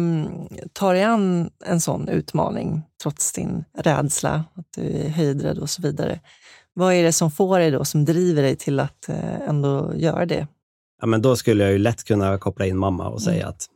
tar 0.73 0.95
dig 0.95 1.03
an 1.03 1.51
en 1.65 1.81
sån 1.81 2.09
utmaning, 2.09 2.83
trots 3.03 3.33
din 3.33 3.65
rädsla, 3.79 4.45
att 4.55 4.73
du 4.77 4.83
är 4.83 5.09
höjdrädd 5.09 5.59
och 5.59 5.71
så 5.71 5.83
vidare, 5.83 6.21
vad 6.73 6.95
är 6.95 7.03
det 7.03 7.13
som 7.13 7.31
får 7.31 7.59
dig 7.59 7.71
då, 7.71 7.85
som 7.85 8.05
driver 8.05 8.43
dig 8.43 8.57
till 8.57 8.81
att 8.81 9.09
eh, 9.09 9.49
ändå 9.49 9.93
göra 9.97 10.27
det? 10.27 10.47
Ja, 11.01 11.07
men 11.07 11.23
då 11.23 11.37
skulle 11.37 11.65
jag 11.65 11.73
ju 11.73 11.79
lätt 11.79 12.05
kunna 12.05 12.39
koppla 12.39 12.67
in 12.67 12.79
mamma 12.79 13.09
och 13.09 13.23
säga 13.23 13.43
mm. 13.43 13.49
att 13.49 13.67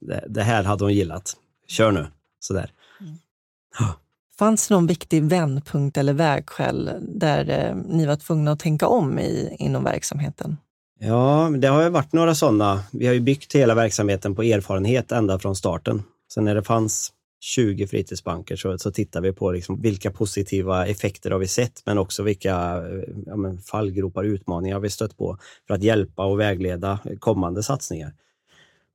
det, 0.00 0.24
det, 0.28 0.42
här 0.42 0.64
hade 0.64 0.84
hon 0.84 0.94
gillat. 0.94 1.36
Kör 1.68 1.92
nu. 1.92 2.06
Sådär. 2.40 2.72
Mm. 3.00 3.92
Fanns 4.38 4.68
det 4.68 4.74
någon 4.74 4.86
viktig 4.86 5.24
vändpunkt 5.24 5.96
eller 5.96 6.12
vägskäl 6.12 6.90
där 7.00 7.50
eh, 7.50 7.76
ni 7.76 8.06
var 8.06 8.16
tvungna 8.16 8.52
att 8.52 8.58
tänka 8.58 8.86
om 8.86 9.18
i, 9.18 9.56
inom 9.58 9.84
verksamheten? 9.84 10.56
Ja, 11.04 11.50
det 11.58 11.68
har 11.68 11.82
ju 11.82 11.88
varit 11.88 12.12
några 12.12 12.34
sådana. 12.34 12.84
Vi 12.92 13.06
har 13.06 13.14
ju 13.14 13.20
byggt 13.20 13.54
hela 13.54 13.74
verksamheten 13.74 14.34
på 14.34 14.42
erfarenhet 14.42 15.12
ända 15.12 15.38
från 15.38 15.56
starten. 15.56 16.02
Sen 16.34 16.44
när 16.44 16.54
det 16.54 16.62
fanns 16.62 17.12
20 17.40 17.86
fritidsbanker 17.86 18.56
så, 18.56 18.78
så 18.78 18.90
tittar 18.90 19.20
vi 19.20 19.32
på 19.32 19.52
liksom 19.52 19.80
vilka 19.80 20.10
positiva 20.10 20.86
effekter 20.86 21.30
har 21.30 21.38
vi 21.38 21.48
sett, 21.48 21.82
men 21.86 21.98
också 21.98 22.22
vilka 22.22 22.50
eh, 22.50 23.14
ja, 23.26 23.36
men 23.36 23.58
fallgropar 23.58 24.22
och 24.22 24.28
utmaningar 24.28 24.74
har 24.76 24.80
vi 24.80 24.90
stött 24.90 25.16
på 25.16 25.38
för 25.66 25.74
att 25.74 25.82
hjälpa 25.82 26.24
och 26.24 26.40
vägleda 26.40 26.98
kommande 27.18 27.62
satsningar. 27.62 28.12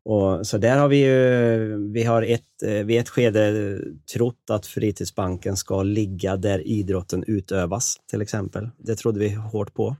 Och, 0.06 0.48
så 0.48 0.58
där 0.58 0.78
har 0.78 0.88
vi 0.88 1.06
ju, 1.06 1.92
vi 1.92 2.04
har 2.04 2.22
ett, 2.22 2.64
eh, 2.64 2.72
vid 2.72 3.00
ett 3.00 3.10
skede 3.10 3.80
trott 4.14 4.50
att 4.50 4.66
fritidsbanken 4.66 5.58
ska 5.58 5.84
ligga 5.84 6.38
där 6.38 6.68
idrotten 6.68 7.24
utövas, 7.28 7.96
till 8.10 8.22
exempel. 8.22 8.70
Det 8.78 8.96
trodde 8.96 9.20
vi 9.20 9.30
hårt 9.30 9.74
på. 9.74 9.96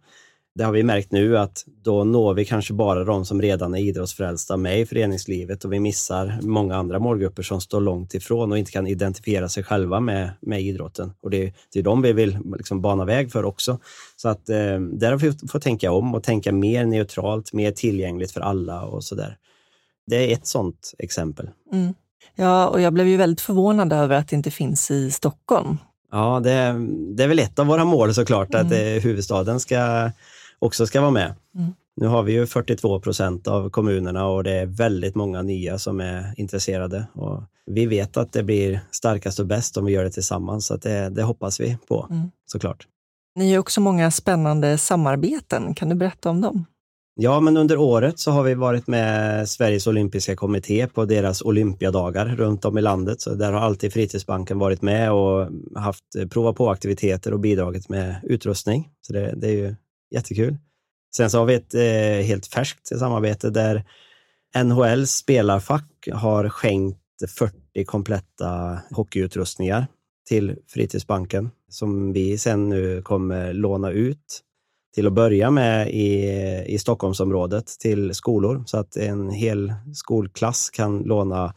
Det 0.58 0.64
har 0.64 0.72
vi 0.72 0.84
märkt 0.84 1.12
nu 1.12 1.38
att 1.38 1.66
då 1.84 2.04
når 2.04 2.34
vi 2.34 2.46
kanske 2.46 2.74
bara 2.74 3.04
de 3.04 3.26
som 3.26 3.42
redan 3.42 3.74
är 3.74 3.80
idrottsfrälsta 3.80 4.58
med 4.58 4.80
i 4.80 4.86
föreningslivet 4.86 5.66
och 5.66 5.74
vi 5.74 5.80
missar 5.80 6.40
många 6.42 6.76
andra 6.76 7.00
målgrupper 7.00 7.44
som 7.44 7.62
står 7.62 7.82
långt 7.82 8.14
ifrån 8.14 8.52
och 8.52 8.58
inte 8.58 8.72
kan 8.72 8.88
identifiera 8.88 9.50
sig 9.50 9.64
själva 9.64 10.00
med, 10.00 10.32
med 10.42 10.62
idrotten. 10.62 11.14
Och 11.22 11.30
det, 11.30 11.54
det 11.74 11.80
är 11.80 11.84
de 11.84 12.02
vi 12.02 12.14
vill 12.14 12.38
liksom 12.58 12.82
bana 12.82 13.06
väg 13.06 13.32
för 13.32 13.46
också. 13.46 13.80
Så 14.16 14.30
att 14.30 14.50
eh, 14.50 14.80
där 14.80 15.12
har 15.12 15.18
vi 15.18 15.32
fått 15.48 15.62
tänka 15.62 15.92
om 15.92 16.16
och 16.16 16.24
tänka 16.24 16.52
mer 16.52 16.86
neutralt, 16.86 17.54
mer 17.54 17.72
tillgängligt 17.72 18.32
för 18.32 18.42
alla 18.42 18.82
och 18.82 19.04
så 19.04 19.16
där. 19.16 19.38
Det 20.08 20.32
är 20.32 20.34
ett 20.34 20.48
sådant 20.48 20.94
exempel. 21.00 21.50
Mm. 21.74 21.94
Ja, 22.36 22.68
och 22.68 22.82
jag 22.82 22.94
blev 22.94 23.08
ju 23.08 23.18
väldigt 23.18 23.42
förvånad 23.42 23.94
över 23.94 24.16
att 24.16 24.30
det 24.30 24.36
inte 24.36 24.52
finns 24.52 24.92
i 24.92 25.12
Stockholm. 25.12 25.78
Ja, 26.12 26.40
det, 26.44 26.76
det 27.16 27.24
är 27.24 27.28
väl 27.28 27.40
ett 27.40 27.60
av 27.60 27.68
våra 27.68 27.86
mål 27.86 28.14
såklart, 28.14 28.54
mm. 28.54 28.66
att 28.66 28.74
eh, 28.74 29.04
huvudstaden 29.04 29.60
ska 29.60 30.12
också 30.60 30.88
ska 30.88 31.02
vara 31.02 31.12
med. 31.12 31.36
Mm. 31.56 31.74
Nu 31.96 32.08
har 32.08 32.24
vi 32.24 32.34
ju 32.34 32.48
42 32.48 33.00
procent 33.00 33.48
av 33.48 33.70
kommunerna 33.70 34.28
och 34.28 34.44
det 34.44 34.52
är 34.52 34.66
väldigt 34.66 35.16
många 35.16 35.42
nya 35.42 35.78
som 35.78 36.00
är 36.00 36.34
intresserade. 36.38 37.08
Och 37.14 37.44
vi 37.66 37.86
vet 37.86 38.18
att 38.18 38.34
det 38.34 38.44
blir 38.44 38.80
starkast 38.92 39.40
och 39.40 39.46
bäst 39.46 39.78
om 39.78 39.86
vi 39.86 39.92
gör 39.92 40.04
det 40.04 40.12
tillsammans, 40.12 40.66
så 40.66 40.78
det, 40.78 41.10
det, 41.10 41.24
hoppas 41.24 41.60
vi 41.60 41.78
på 41.88 42.08
mm. 42.10 42.32
såklart. 42.46 42.88
Ni 43.36 43.54
har 43.54 43.60
också 43.60 43.82
många 43.82 44.12
spännande 44.12 44.78
samarbeten. 44.78 45.74
Kan 45.74 45.90
du 45.90 45.96
berätta 45.96 46.30
om 46.30 46.42
dem? 46.42 46.66
Ja, 47.20 47.40
men 47.40 47.58
under 47.58 47.78
året 47.78 48.20
så 48.20 48.32
har 48.32 48.44
vi 48.44 48.54
varit 48.54 48.88
med 48.88 49.50
Sveriges 49.50 49.88
olympiska 49.88 50.36
kommitté 50.36 50.88
på 50.88 51.06
deras 51.06 51.42
olympiadagar 51.42 52.26
runt 52.26 52.66
om 52.66 52.78
i 52.78 52.82
landet. 52.82 53.22
Så 53.22 53.36
där 53.36 53.52
har 53.54 53.60
alltid 53.60 53.94
Fritidsbanken 53.94 54.60
varit 54.60 54.82
med 54.82 55.12
och 55.12 55.48
haft 55.76 56.04
prova 56.30 56.54
på 56.54 56.70
aktiviteter 56.70 57.34
och 57.34 57.40
bidragit 57.40 57.90
med 57.90 58.16
utrustning. 58.24 58.90
Så 59.02 59.14
det, 59.14 59.34
det 59.36 59.48
är 59.48 59.52
ju 59.54 59.76
jättekul. 60.12 60.58
Sen 61.16 61.30
så 61.30 61.38
har 61.40 61.46
vi 61.46 61.54
ett 61.54 61.74
eh, 61.74 62.28
helt 62.28 62.48
färskt 62.48 62.88
samarbete 63.00 63.50
där 63.50 63.84
NHLs 64.64 65.12
spelarfack 65.12 66.08
har 66.14 66.50
skänkt 66.50 67.00
40 67.38 67.86
kompletta 67.86 68.80
hockeyutrustningar 68.92 69.88
till 70.28 70.56
Fritidsbanken 70.68 71.50
som 71.70 72.14
vi 72.14 72.38
sen 72.38 72.70
nu 72.70 73.02
kommer 73.02 73.54
låna 73.54 73.92
ut 73.92 74.44
till 74.96 75.08
att 75.08 75.14
börja 75.14 75.52
med 75.52 75.90
i, 75.90 76.32
i 76.68 76.80
Stockholmsområdet 76.80 77.68
till 77.80 78.14
skolor 78.14 78.64
så 78.66 78.78
att 78.78 78.98
en 78.98 79.30
hel 79.30 79.74
skolklass 79.94 80.70
kan 80.70 81.00
låna 81.00 81.54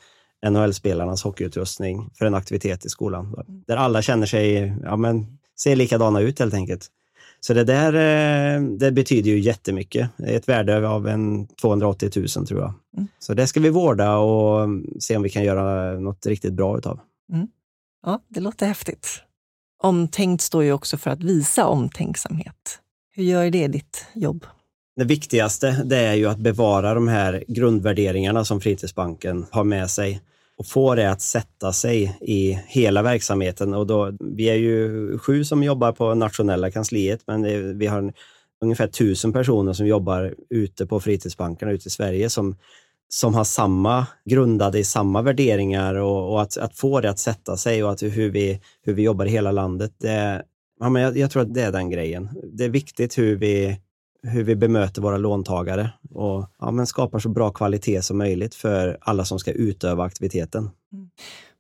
NHL-spelarnas 0.47 1.25
hockeyutrustning 1.25 2.11
för 2.19 2.26
en 2.26 2.35
aktivitet 2.35 2.85
i 2.85 2.88
skolan. 2.88 3.35
Där 3.66 3.76
alla 3.76 4.02
känner 4.02 4.26
sig, 4.26 4.75
ja 4.83 4.97
men, 4.97 5.38
ser 5.61 5.76
likadana 5.76 6.21
ut 6.21 6.38
helt 6.38 6.54
enkelt. 6.54 6.88
Så 7.40 7.54
det 7.54 7.64
där 7.64 7.94
eh, 7.94 8.62
det 8.62 8.92
betyder 8.92 9.30
ju 9.30 9.38
jättemycket. 9.38 10.11
Ett 10.26 10.49
värde 10.49 10.88
av 10.88 11.09
en 11.09 11.47
280 11.47 12.11
000 12.37 12.47
tror 12.47 12.61
jag. 12.61 12.73
Mm. 12.97 13.09
Så 13.18 13.35
det 13.35 13.47
ska 13.47 13.61
vi 13.61 13.70
vårda 13.70 14.16
och 14.16 14.68
se 15.00 15.16
om 15.16 15.23
vi 15.23 15.30
kan 15.30 15.44
göra 15.44 15.92
något 16.00 16.26
riktigt 16.26 16.52
bra 16.52 16.78
utav. 16.78 17.00
Mm. 17.32 17.49
Ja, 18.06 18.20
det 18.28 18.40
låter 18.40 18.66
häftigt. 18.66 19.23
Omtänkt 19.82 20.42
står 20.42 20.64
ju 20.64 20.73
också 20.73 20.99
för 20.99 21.11
att 21.11 21.23
visa 21.23 21.66
omtänksamhet. 21.66 22.78
Hur 23.12 23.25
gör 23.25 23.50
det 23.50 23.68
ditt 23.68 24.06
jobb? 24.14 24.47
Det 24.97 25.04
viktigaste 25.04 25.82
det 25.85 25.97
är 25.97 26.14
ju 26.14 26.26
att 26.26 26.38
bevara 26.38 26.94
de 26.94 27.09
här 27.09 27.44
grundvärderingarna 27.49 28.44
som 28.44 28.61
Fritidsbanken 28.61 29.47
har 29.50 29.64
med 29.64 29.90
sig 29.90 30.20
och 30.60 30.66
få 30.66 30.94
det 30.94 31.10
att 31.10 31.20
sätta 31.20 31.72
sig 31.72 32.18
i 32.20 32.58
hela 32.66 33.02
verksamheten. 33.02 33.74
Och 33.74 33.86
då, 33.86 34.12
vi 34.20 34.50
är 34.50 34.54
ju 34.54 35.18
sju 35.18 35.44
som 35.44 35.62
jobbar 35.62 35.92
på 35.92 36.14
nationella 36.14 36.70
kansliet, 36.70 37.20
men 37.26 37.42
det, 37.42 37.58
vi 37.58 37.86
har 37.86 38.12
ungefär 38.62 38.86
tusen 38.86 39.32
personer 39.32 39.72
som 39.72 39.86
jobbar 39.86 40.34
ute 40.50 40.86
på 40.86 41.00
fritidsbankerna 41.00 41.72
ute 41.72 41.86
i 41.88 41.90
Sverige 41.90 42.30
som, 42.30 42.56
som 43.08 43.34
har 43.34 43.44
samma, 43.44 44.06
grundade 44.24 44.78
i 44.78 44.84
samma 44.84 45.22
värderingar 45.22 45.94
och, 45.94 46.32
och 46.32 46.42
att, 46.42 46.56
att, 46.56 46.76
få 46.76 47.00
det 47.00 47.10
att 47.10 47.18
sätta 47.18 47.56
sig 47.56 47.84
och 47.84 47.90
att 47.92 48.02
hur 48.02 48.30
vi, 48.30 48.60
hur 48.82 48.94
vi 48.94 49.02
jobbar 49.02 49.26
i 49.26 49.30
hela 49.30 49.52
landet. 49.52 49.92
Det, 49.98 50.42
ja, 50.80 50.88
men 50.88 51.02
jag, 51.02 51.16
jag 51.16 51.30
tror 51.30 51.42
att 51.42 51.54
det 51.54 51.62
är 51.62 51.72
den 51.72 51.90
grejen. 51.90 52.28
Det 52.52 52.64
är 52.64 52.70
viktigt 52.70 53.18
hur 53.18 53.36
vi 53.36 53.80
hur 54.22 54.44
vi 54.44 54.56
bemöter 54.56 55.02
våra 55.02 55.16
låntagare 55.16 55.90
och 56.10 56.46
ja, 56.58 56.70
men 56.70 56.86
skapar 56.86 57.18
så 57.18 57.28
bra 57.28 57.50
kvalitet 57.50 58.02
som 58.02 58.18
möjligt 58.18 58.54
för 58.54 58.98
alla 59.00 59.24
som 59.24 59.38
ska 59.38 59.52
utöva 59.52 60.04
aktiviteten. 60.04 60.62
Mm. 60.62 61.10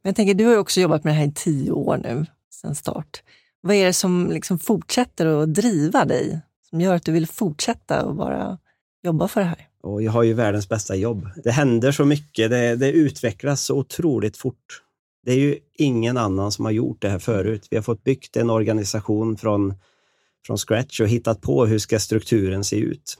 Men 0.02 0.08
jag 0.08 0.16
tänker, 0.16 0.34
du 0.34 0.44
har 0.44 0.56
också 0.56 0.80
jobbat 0.80 1.04
med 1.04 1.14
det 1.14 1.18
här 1.18 1.26
i 1.26 1.32
tio 1.32 1.72
år 1.72 1.96
nu, 1.96 2.26
sedan 2.50 2.74
start. 2.74 3.22
Vad 3.60 3.74
är 3.74 3.86
det 3.86 3.92
som 3.92 4.30
liksom 4.30 4.58
fortsätter 4.58 5.26
att 5.26 5.54
driva 5.54 6.04
dig, 6.04 6.40
som 6.70 6.80
gör 6.80 6.94
att 6.94 7.04
du 7.04 7.12
vill 7.12 7.26
fortsätta 7.26 8.06
och 8.06 8.14
bara 8.14 8.58
jobba 9.02 9.28
för 9.28 9.40
det 9.40 9.46
här? 9.46 9.66
Och 9.82 10.02
jag 10.02 10.12
har 10.12 10.22
ju 10.22 10.34
världens 10.34 10.68
bästa 10.68 10.96
jobb. 10.96 11.28
Det 11.44 11.50
händer 11.50 11.92
så 11.92 12.04
mycket, 12.04 12.50
det, 12.50 12.76
det 12.76 12.92
utvecklas 12.92 13.62
så 13.62 13.78
otroligt 13.78 14.36
fort. 14.36 14.82
Det 15.24 15.32
är 15.32 15.38
ju 15.38 15.58
ingen 15.74 16.16
annan 16.16 16.52
som 16.52 16.64
har 16.64 16.72
gjort 16.72 17.02
det 17.02 17.08
här 17.08 17.18
förut. 17.18 17.66
Vi 17.70 17.76
har 17.76 17.82
fått 17.82 18.04
byggt 18.04 18.36
en 18.36 18.50
organisation 18.50 19.36
från 19.36 19.74
från 20.46 20.58
scratch 20.58 21.00
och 21.00 21.08
hittat 21.08 21.40
på 21.40 21.66
hur 21.66 21.78
ska 21.78 21.98
strukturen 21.98 22.64
se 22.64 22.76
ut. 22.76 23.16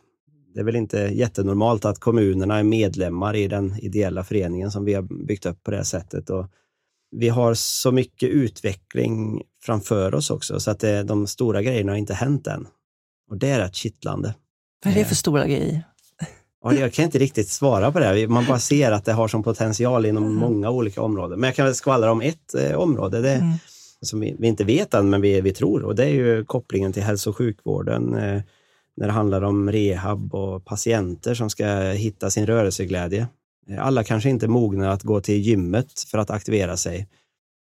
Det 0.54 0.60
är 0.60 0.64
väl 0.64 0.76
inte 0.76 0.98
jättenormalt 0.98 1.84
att 1.84 1.98
kommunerna 1.98 2.58
är 2.58 2.62
medlemmar 2.62 3.36
i 3.36 3.48
den 3.48 3.78
ideella 3.78 4.24
föreningen 4.24 4.70
som 4.70 4.84
vi 4.84 4.94
har 4.94 5.26
byggt 5.26 5.46
upp 5.46 5.62
på 5.62 5.70
det 5.70 5.84
sättet. 5.84 6.30
Och 6.30 6.46
vi 7.16 7.28
har 7.28 7.54
så 7.54 7.92
mycket 7.92 8.28
utveckling 8.28 9.42
framför 9.64 10.14
oss 10.14 10.30
också, 10.30 10.60
så 10.60 10.70
att 10.70 10.80
det, 10.80 11.02
de 11.02 11.26
stora 11.26 11.62
grejerna 11.62 11.92
har 11.92 11.96
inte 11.96 12.14
hänt 12.14 12.46
än. 12.46 12.66
Och 13.30 13.38
det 13.38 13.48
är 13.48 13.58
rätt 13.58 13.74
kittlande. 13.74 14.34
Vad 14.84 14.94
är 14.94 14.98
det 14.98 15.04
för 15.04 15.14
stora 15.14 15.46
grejer? 15.46 15.82
Ja, 16.62 16.74
jag 16.74 16.92
kan 16.92 17.04
inte 17.04 17.18
riktigt 17.18 17.48
svara 17.48 17.92
på 17.92 17.98
det. 17.98 18.28
Man 18.28 18.46
bara 18.46 18.58
ser 18.58 18.92
att 18.92 19.04
det 19.04 19.12
har 19.12 19.28
som 19.28 19.42
potential 19.42 20.06
inom 20.06 20.24
mm. 20.24 20.36
många 20.36 20.70
olika 20.70 21.02
områden. 21.02 21.40
Men 21.40 21.48
jag 21.48 21.56
kan 21.56 21.64
väl 21.64 21.74
skvallra 21.74 22.12
om 22.12 22.20
ett 22.20 22.54
eh, 22.54 22.74
område. 22.74 23.20
Det, 23.20 23.34
mm 23.34 23.52
som 24.02 24.20
vi, 24.20 24.36
vi, 24.38 24.48
inte 24.48 24.64
vet 24.64 24.94
än, 24.94 25.10
men 25.10 25.20
vi, 25.20 25.40
vi 25.40 25.52
tror. 25.52 25.82
Och 25.82 25.94
det 25.94 26.04
är 26.04 26.14
ju 26.14 26.44
kopplingen 26.44 26.92
till 26.92 27.02
hälso 27.02 27.30
och 27.30 27.36
sjukvården 27.36 28.14
eh, 28.14 28.42
när 28.96 29.06
det 29.06 29.12
handlar 29.12 29.42
om 29.42 29.72
rehab 29.72 30.34
och 30.34 30.64
patienter 30.64 31.34
som 31.34 31.50
ska 31.50 31.66
hitta 31.80 32.30
sin 32.30 32.46
rörelseglädje. 32.46 33.28
Eh, 33.68 33.86
alla 33.86 34.04
kanske 34.04 34.30
inte 34.30 34.46
är 34.46 34.48
mogna 34.48 34.92
att 34.92 35.02
gå 35.02 35.20
till 35.20 35.40
gymmet 35.40 36.00
för 36.10 36.18
att 36.18 36.30
aktivera 36.30 36.76
sig, 36.76 37.08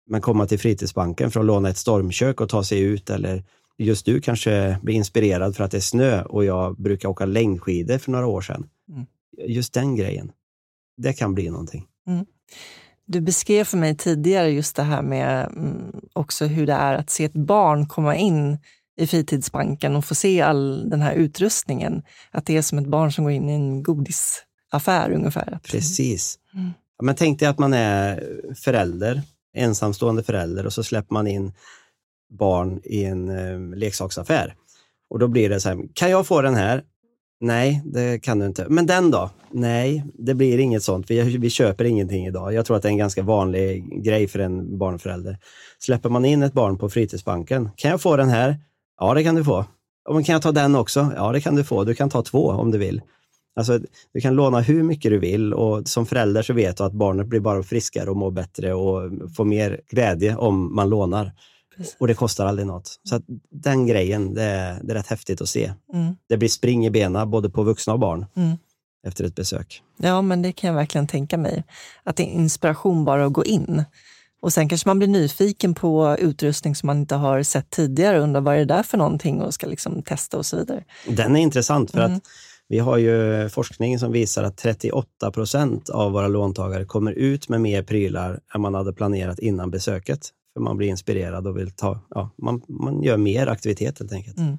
men 0.10 0.22
komma 0.22 0.46
till 0.46 0.60
fritidsbanken 0.60 1.32
för 1.32 1.40
att 1.40 1.46
låna 1.46 1.70
ett 1.70 1.78
stormkök 1.78 2.42
och 2.42 2.50
ta 2.50 2.64
sig 2.64 2.80
ut 2.80 3.10
eller 3.10 3.44
just 3.78 4.06
du 4.06 4.22
kanske 4.22 4.80
blir 4.82 4.96
inspirerad 4.96 5.56
för 5.56 5.64
att 5.64 5.72
det 5.72 5.78
är 5.78 5.82
snö 5.82 6.24
och 6.24 6.46
jag 6.46 6.82
brukar 6.82 7.10
åka 7.10 7.26
längdskidor 7.26 7.98
för 7.98 8.12
några 8.12 8.28
år 8.28 8.42
sedan. 8.42 8.70
Mm. 8.90 9.06
Just 9.48 9.74
den 9.74 9.96
grejen, 9.96 10.32
det 10.98 11.14
kan 11.14 11.34
bli 11.34 11.50
någonting. 11.50 11.88
Mm. 12.08 12.26
Du 13.08 13.22
beskrev 13.22 13.64
för 13.64 13.78
mig 13.78 13.98
tidigare 13.98 14.50
just 14.50 14.76
det 14.76 14.84
här 14.84 15.02
med 15.02 15.46
mm, 15.46 15.92
också 16.14 16.46
hur 16.46 16.68
det 16.68 16.74
är 16.74 16.94
att 16.94 17.10
se 17.10 17.26
ett 17.26 17.34
barn 17.34 17.88
komma 17.88 18.16
in 18.16 18.60
i 18.98 19.08
fritidsbanken 19.08 19.96
och 19.96 20.06
få 20.06 20.16
se 20.16 20.42
all 20.42 20.90
den 20.90 21.02
här 21.02 21.14
utrustningen. 21.14 22.04
Att 22.32 22.46
det 22.46 22.58
är 22.58 22.62
som 22.62 22.78
ett 22.78 22.88
barn 22.88 23.12
som 23.12 23.24
går 23.24 23.32
in 23.32 23.50
i 23.50 23.54
en 23.54 23.84
godisaffär 23.84 25.12
ungefär. 25.12 25.60
Precis. 25.64 26.40
Mm. 26.54 26.72
Men 27.04 27.16
tänk 27.16 27.40
dig 27.40 27.48
att 27.48 27.60
man 27.60 27.74
är 27.74 28.24
förälder, 28.56 29.22
ensamstående 29.54 30.24
förälder 30.24 30.66
och 30.66 30.74
så 30.74 30.84
släpper 30.84 31.14
man 31.14 31.28
in 31.28 31.54
barn 32.30 32.82
i 32.84 33.04
en 33.04 33.30
eh, 33.30 33.78
leksaksaffär. 33.78 34.56
Och 35.10 35.20
då 35.20 35.28
blir 35.28 35.50
det 35.50 35.60
så 35.60 35.70
här, 35.70 35.80
kan 35.94 36.12
jag 36.12 36.28
få 36.28 36.42
den 36.42 36.56
här? 36.56 36.84
Nej, 37.40 37.82
det 37.86 38.20
kan 38.20 38.40
du 38.40 38.46
inte. 38.46 38.66
Men 38.70 38.86
den 38.86 39.12
då? 39.12 39.30
Nej, 39.52 40.04
det 40.14 40.34
blir 40.34 40.58
inget 40.58 40.84
sånt. 40.84 41.12
Vi, 41.12 41.38
vi 41.38 41.50
köper 41.50 41.86
ingenting 41.86 42.28
idag. 42.28 42.54
Jag 42.54 42.66
tror 42.66 42.78
att 42.78 42.84
det 42.84 42.90
är 42.90 42.92
en 42.92 42.98
ganska 42.98 43.24
vanlig 43.24 44.04
grej 44.04 44.28
för 44.28 44.40
en 44.40 44.78
barnförälder. 44.78 45.38
Släpper 45.80 46.10
man 46.10 46.26
in 46.26 46.44
ett 46.44 46.54
barn 46.54 46.78
på 46.78 46.90
fritidsbanken, 46.90 47.70
kan 47.76 47.92
jag 47.92 48.02
få 48.02 48.18
den 48.18 48.30
här? 48.30 48.60
Ja, 49.00 49.14
det 49.14 49.24
kan 49.24 49.36
du 49.36 49.44
få. 49.44 49.66
Men 50.14 50.24
kan 50.24 50.34
jag 50.34 50.42
ta 50.42 50.52
den 50.52 50.76
också? 50.76 51.12
Ja, 51.16 51.32
det 51.32 51.42
kan 51.42 51.56
du 51.56 51.64
få. 51.64 51.84
Du 51.84 51.94
kan 51.94 52.10
ta 52.10 52.22
två 52.22 52.48
om 52.48 52.72
du 52.72 52.78
vill. 52.78 53.02
Alltså, 53.56 53.80
du 54.14 54.22
kan 54.22 54.36
låna 54.36 54.60
hur 54.60 54.84
mycket 54.84 55.12
du 55.12 55.20
vill 55.20 55.54
och 55.54 55.88
som 55.88 56.06
förälder 56.06 56.42
så 56.42 56.54
vet 56.54 56.78
du 56.78 56.84
att 56.84 56.94
barnet 56.94 57.28
blir 57.28 57.40
bara 57.40 57.64
friskare 57.64 58.10
och 58.10 58.18
mår 58.18 58.32
bättre 58.32 58.74
och 58.74 59.12
får 59.36 59.46
mer 59.46 59.82
glädje 59.90 60.36
om 60.36 60.76
man 60.76 60.90
lånar. 60.90 61.32
Och 61.98 62.08
det 62.08 62.14
kostar 62.14 62.46
aldrig 62.46 62.68
något. 62.68 63.00
Så 63.04 63.22
den 63.52 63.88
grejen, 63.88 64.34
det 64.34 64.44
är, 64.44 64.80
det 64.84 64.94
är 64.94 64.96
rätt 64.96 65.08
häftigt 65.08 65.42
att 65.42 65.50
se. 65.50 65.74
Mm. 65.94 66.16
Det 66.30 66.38
blir 66.38 66.50
spring 66.50 66.86
i 66.86 66.90
benen 66.90 67.30
både 67.30 67.50
på 67.50 67.64
vuxna 67.64 67.94
och 67.94 68.00
barn 68.00 68.26
mm. 68.36 68.58
efter 69.08 69.24
ett 69.24 69.36
besök. 69.36 69.82
Ja, 69.98 70.22
men 70.22 70.42
det 70.42 70.52
kan 70.52 70.68
jag 70.68 70.76
verkligen 70.76 71.08
tänka 71.08 71.38
mig. 71.38 71.64
Att 72.04 72.16
det 72.16 72.24
är 72.24 72.32
inspiration 72.32 73.06
bara 73.06 73.26
att 73.26 73.34
gå 73.34 73.46
in. 73.46 73.84
Och 74.42 74.54
sen 74.54 74.70
kanske 74.70 74.90
man 74.90 75.00
blir 75.00 75.08
nyfiken 75.08 75.74
på 75.74 76.16
utrustning 76.20 76.76
som 76.76 76.88
man 76.88 76.98
inte 76.98 77.16
har 77.16 77.44
sett 77.44 77.70
tidigare 77.70 78.18
och 78.18 78.24
undrar 78.24 78.42
vad 78.42 78.56
är 78.56 78.60
det 78.60 78.66
där 78.66 78.84
för 78.84 78.98
någonting 78.98 79.42
och 79.42 79.54
ska 79.54 79.68
liksom 79.68 80.02
testa 80.02 80.38
och 80.38 80.46
så 80.46 80.58
vidare. 80.58 80.84
Den 81.08 81.36
är 81.36 81.40
intressant 81.40 81.92
för 81.92 82.00
mm. 82.00 82.18
att 82.18 82.24
vi 82.70 82.80
har 82.80 82.98
ju 82.98 83.50
forskning 83.50 84.00
som 84.00 84.12
visar 84.12 84.44
att 84.44 84.58
38 84.58 85.32
procent 85.32 85.90
av 85.90 86.12
våra 86.12 86.28
låntagare 86.28 86.86
kommer 86.86 87.12
ut 87.12 87.50
med 87.50 87.62
mer 87.62 87.84
prylar 87.84 88.40
än 88.56 88.62
man 88.62 88.74
hade 88.74 88.94
planerat 88.94 89.40
innan 89.40 89.72
besöket. 89.72 90.30
För 90.58 90.62
man 90.62 90.78
blir 90.78 90.88
inspirerad 90.88 91.48
och 91.48 91.58
vill 91.58 91.72
ta, 91.72 92.00
ja, 92.10 92.30
man, 92.38 92.62
man 92.68 93.04
gör 93.04 93.18
mer 93.18 93.48
aktivitet 93.48 94.00
helt 94.00 94.12
enkelt. 94.12 94.38
Mm. 94.38 94.58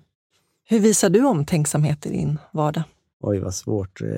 Hur 0.69 0.81
visar 0.81 1.11
du 1.11 1.27
omtänksamhet 1.27 2.07
i 2.07 2.11
din 2.11 2.39
vardag? 2.53 2.83
Oj, 3.21 3.39
vad 3.39 3.55
svårt. 3.55 4.01
Eh, 4.01 4.09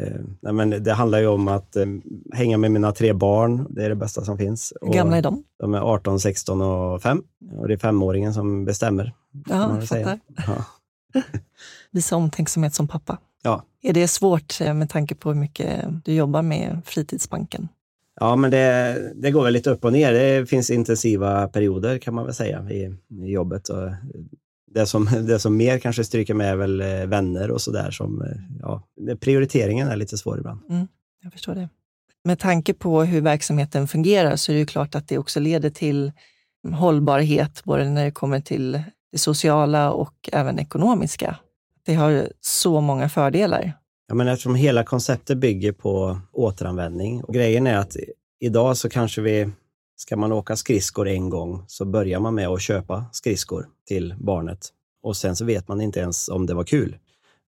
nej, 0.41 0.53
men 0.53 0.71
det 0.71 0.93
handlar 0.93 1.19
ju 1.19 1.27
om 1.27 1.49
att 1.49 1.77
eh, 1.77 1.87
hänga 2.33 2.59
med 2.59 2.73
mina 2.73 2.93
tre 2.93 3.13
barn. 3.13 3.67
Det 3.71 3.85
är 3.85 3.89
det 3.89 3.95
bästa 3.95 4.25
som 4.25 4.39
finns. 4.39 4.73
Hur 4.81 4.93
gamla 4.93 5.17
är 5.17 5.23
de? 5.23 5.45
De 5.59 5.75
är 5.75 5.81
18, 5.81 6.21
16 6.21 6.63
och 6.63 7.03
5. 7.03 7.23
Och 7.57 7.69
det 7.69 7.75
är 7.75 7.79
femåringen 7.79 8.35
som 8.35 8.65
bestämmer. 8.65 9.13
Ja, 9.49 9.81
fattar. 9.81 10.21
Ja. 10.47 10.65
Visa 11.91 12.17
omtänksamhet 12.17 12.75
som 12.75 12.89
pappa. 12.89 13.19
Ja. 13.43 13.65
Är 13.83 13.93
det 13.93 14.09
svårt 14.09 14.61
eh, 14.61 14.75
med 14.75 14.91
tanke 14.91 15.15
på 15.15 15.33
hur 15.33 15.41
mycket 15.41 15.85
du 16.05 16.13
jobbar 16.13 16.43
med 16.43 16.83
Fritidsbanken? 16.85 17.69
Ja, 18.21 18.37
men 18.37 18.51
det, 18.51 19.13
det 19.15 19.31
går 19.31 19.45
väl 19.45 19.53
lite 19.53 19.71
upp 19.71 19.85
och 19.85 19.93
ner. 19.93 20.13
Det 20.13 20.47
finns 20.47 20.71
intensiva 20.71 21.49
perioder 21.49 21.99
kan 21.99 22.15
man 22.15 22.25
väl 22.25 22.35
säga 22.35 22.71
i, 22.71 22.95
i 23.25 23.31
jobbet. 23.33 23.69
Och 23.69 23.91
det, 24.75 24.87
som, 24.87 25.05
det 25.27 25.39
som 25.39 25.57
mer 25.57 25.79
kanske 25.79 26.05
stryker 26.05 26.35
med 26.35 26.51
är 26.51 26.57
väl 26.57 26.81
eh, 26.81 27.07
vänner 27.07 27.51
och 27.51 27.61
sådär. 27.61 27.99
Eh, 28.01 28.37
ja, 28.61 28.83
prioriteringen 29.21 29.89
är 29.89 29.97
lite 29.97 30.19
svår 30.19 30.39
ibland. 30.39 30.61
Mm, 30.71 30.89
jag 31.23 31.33
förstår 31.33 31.55
det. 31.55 31.69
Med 32.25 32.39
tanke 32.39 32.75
på 32.75 33.03
hur 33.03 33.21
verksamheten 33.21 33.89
fungerar 33.89 34.37
så 34.37 34.53
är 34.53 34.55
det 34.55 34.61
ju 34.61 34.67
klart 34.67 34.95
att 34.95 35.09
det 35.09 35.19
också 35.19 35.41
leder 35.41 35.71
till 35.71 36.13
hållbarhet, 36.73 37.65
både 37.65 37.91
när 37.91 38.05
det 38.05 38.11
kommer 38.11 38.41
till 38.41 38.83
det 39.13 39.19
sociala 39.19 39.93
och 39.93 40.31
även 40.33 40.59
ekonomiska. 40.59 41.37
Det 41.87 41.95
har 41.95 42.29
så 42.41 42.81
många 42.81 43.09
fördelar. 43.09 43.80
Ja, 44.11 44.15
men 44.15 44.29
eftersom 44.29 44.55
hela 44.55 44.85
konceptet 44.85 45.39
bygger 45.39 45.73
på 45.73 46.19
återanvändning. 46.33 47.25
Och 47.25 47.35
grejen 47.35 47.67
är 47.67 47.77
att 47.77 47.97
idag 48.41 48.77
så 48.77 48.89
kanske 48.89 49.21
vi, 49.21 49.51
ska 49.97 50.17
man 50.17 50.33
åka 50.33 50.57
skridskor 50.57 51.09
en 51.09 51.31
gång 51.31 51.65
så 51.67 51.85
börjar 51.85 52.21
man 52.21 52.35
med 52.35 52.49
att 52.49 52.63
köpa 52.63 53.05
skridskor 53.13 53.67
till 53.87 54.15
barnet 54.19 54.69
och 55.03 55.17
sen 55.17 55.37
så 55.37 55.45
vet 55.45 55.69
man 55.69 55.81
inte 55.81 56.01
ens 56.01 56.29
om 56.29 56.47
det 56.47 56.55
var 56.55 56.65
kul. 56.65 56.97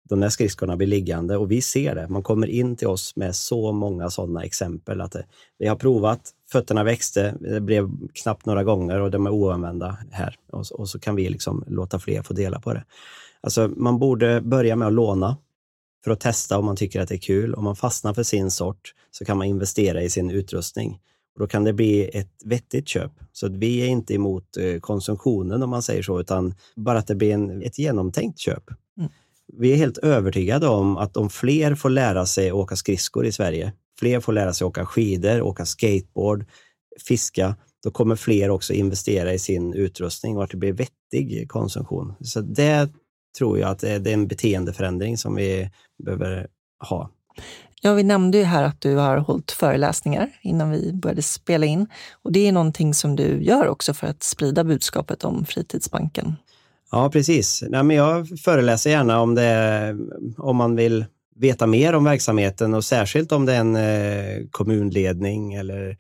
De 0.09 0.21
där 0.21 0.29
skridskorna 0.29 0.77
blir 0.77 0.87
liggande 0.87 1.37
och 1.37 1.51
vi 1.51 1.63
ser 1.63 1.95
det. 1.95 2.09
Man 2.09 2.23
kommer 2.23 2.47
in 2.47 2.77
till 2.77 2.89
oss 2.89 3.17
med 3.17 3.37
så 3.37 3.73
många 3.73 4.11
sådana 4.11 4.45
exempel 4.45 5.01
att 5.01 5.13
det, 5.13 5.25
vi 5.59 5.67
har 5.67 5.77
provat, 5.77 6.31
fötterna 6.53 6.85
växte, 6.85 7.35
det 7.41 7.61
blev 7.61 7.91
knappt 8.23 8.47
några 8.47 8.65
gånger 8.65 9.01
och 9.01 9.11
de 9.11 9.27
är 9.27 9.31
oanvända 9.31 9.99
här 10.11 10.37
och, 10.53 10.65
och 10.73 10.89
så 10.89 10.99
kan 10.99 11.17
vi 11.17 11.29
liksom 11.29 11.65
låta 11.67 11.99
fler 11.99 12.23
få 12.23 12.35
dela 12.35 12.61
på 12.61 12.75
det. 12.75 12.85
Alltså 13.41 13.71
man 13.77 13.99
borde 13.99 14.41
börja 14.41 14.77
med 14.77 14.89
att 14.89 14.95
låna 14.95 15.37
för 16.05 16.11
att 16.11 16.21
testa 16.21 16.59
om 16.59 16.65
man 16.65 16.77
tycker 16.77 17.01
att 17.01 17.09
det 17.09 17.15
är 17.15 17.19
kul. 17.19 17.55
Om 17.55 17.65
man 17.65 17.77
fastnar 17.77 18.15
för 18.15 18.23
sin 18.23 18.51
sort 18.51 18.95
så 19.11 19.25
kan 19.25 19.39
man 19.39 19.47
investera 19.47 20.03
i 20.03 20.11
sin 20.11 20.31
utrustning. 20.31 21.01
Och 21.35 21.41
då 21.41 21.47
kan 21.47 21.65
det 21.65 21.73
bli 21.73 22.11
ett 22.15 22.33
vettigt 22.45 22.89
köp. 22.89 23.13
Så 23.33 23.49
vi 23.49 23.83
är 23.83 23.87
inte 23.87 24.15
emot 24.15 24.57
eh, 24.57 24.81
konsumtionen 24.81 25.63
om 25.63 25.71
man 25.71 25.83
säger 25.83 26.03
så, 26.03 26.21
utan 26.21 26.55
bara 26.77 26.99
att 26.99 27.07
det 27.07 27.15
blir 27.15 27.35
en, 27.35 27.63
ett 27.63 27.79
genomtänkt 27.79 28.39
köp. 28.39 28.65
Mm. 28.99 29.11
Vi 29.59 29.73
är 29.73 29.77
helt 29.77 29.99
övertygade 29.99 30.69
om 30.69 30.97
att 30.97 31.17
om 31.17 31.31
fler 31.31 31.75
får 31.75 31.91
lära 31.91 32.27
sig 32.27 32.53
åka 32.53 32.77
skridskor 32.77 33.27
i 33.27 33.33
Sverige, 33.33 33.73
fler 33.99 34.21
får 34.21 34.33
lära 34.33 34.53
sig 34.53 34.65
åka 34.65 34.87
skidor, 34.87 35.43
åka 35.43 35.67
skateboard, 35.67 36.45
fiska, 37.07 37.57
då 37.83 37.91
kommer 37.91 38.17
fler 38.17 38.51
också 38.51 38.73
investera 38.73 39.33
i 39.33 39.39
sin 39.39 39.75
utrustning 39.75 40.37
och 40.37 40.45
att 40.45 40.51
det 40.51 40.57
blir 40.57 40.73
vettig 40.73 41.49
konsumtion. 41.49 42.15
Så 42.21 42.41
det 42.41 42.89
tror 43.39 43.59
jag 43.59 43.71
att 43.71 43.79
det 43.79 43.91
är 43.91 44.09
en 44.09 44.29
beteendeförändring 44.29 45.19
som 45.19 45.35
vi 45.35 45.71
behöver 46.05 46.47
ha. 46.89 47.11
Ja, 47.85 47.95
vi 47.95 48.03
nämnde 48.03 48.39
ju 48.39 48.45
här 48.45 48.63
att 48.63 48.81
du 48.81 48.97
har 48.97 49.17
hållit 49.17 49.51
föreläsningar 49.51 50.31
innan 50.43 50.71
vi 50.71 50.93
började 50.93 51.23
spela 51.23 51.67
in. 51.67 51.87
Och 52.13 52.33
det 52.33 52.49
är 52.49 52.53
någonting 52.53 52.95
som 52.95 53.17
du 53.17 53.43
gör 53.43 53.69
också 53.69 53.95
för 53.95 54.07
att 54.07 54.23
sprida 54.23 54.65
budskapet 54.65 55.25
om 55.25 55.45
Fritidsbanken. 55.45 56.37
Ja, 56.91 57.11
precis. 57.11 57.65
Nej, 57.69 57.83
men 57.83 57.97
jag 57.97 58.41
föreläser 58.41 58.91
gärna 58.91 59.21
om, 59.21 59.35
det, 59.35 59.97
om 60.37 60.57
man 60.57 60.77
vill 60.77 61.05
veta 61.37 61.67
mer 61.67 61.95
om 61.95 62.05
verksamheten 62.05 62.75
och 62.75 62.85
särskilt 62.85 63.33
om 63.33 63.47
det 63.47 63.55
är 63.55 63.61
en 63.61 63.77
eh, 63.77 64.47
kommunledning 64.51 65.55
eller 65.55 65.97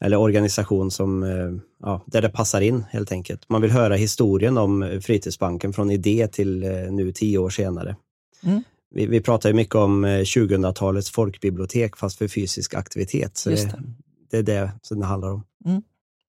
eller 0.00 0.16
organisation 0.16 0.90
som, 0.90 1.22
eh, 1.22 1.52
ja, 1.82 2.02
där 2.06 2.22
det 2.22 2.28
passar 2.28 2.60
in 2.60 2.84
helt 2.90 3.12
enkelt. 3.12 3.48
Man 3.48 3.62
vill 3.62 3.70
höra 3.70 3.94
historien 3.94 4.58
om 4.58 5.00
Fritidsbanken 5.02 5.72
från 5.72 5.90
idé 5.90 6.28
till 6.28 6.62
eh, 6.62 6.70
nu 6.70 7.12
tio 7.12 7.38
år 7.38 7.50
senare. 7.50 7.96
Mm. 8.42 8.62
Vi, 8.90 9.06
vi 9.06 9.20
pratar 9.20 9.48
ju 9.48 9.54
mycket 9.54 9.74
om 9.74 10.06
2000-talets 10.06 11.10
eh, 11.10 11.12
folkbibliotek 11.12 11.96
fast 11.96 12.18
för 12.18 12.28
fysisk 12.28 12.74
aktivitet. 12.74 13.36
Så 13.36 13.50
det. 13.50 13.82
Det, 14.30 14.38
är 14.38 14.42
det 14.42 14.70
som 14.82 15.00
det 15.00 15.06
handlar 15.06 15.32
om. 15.32 15.42
Mm. 15.64 15.82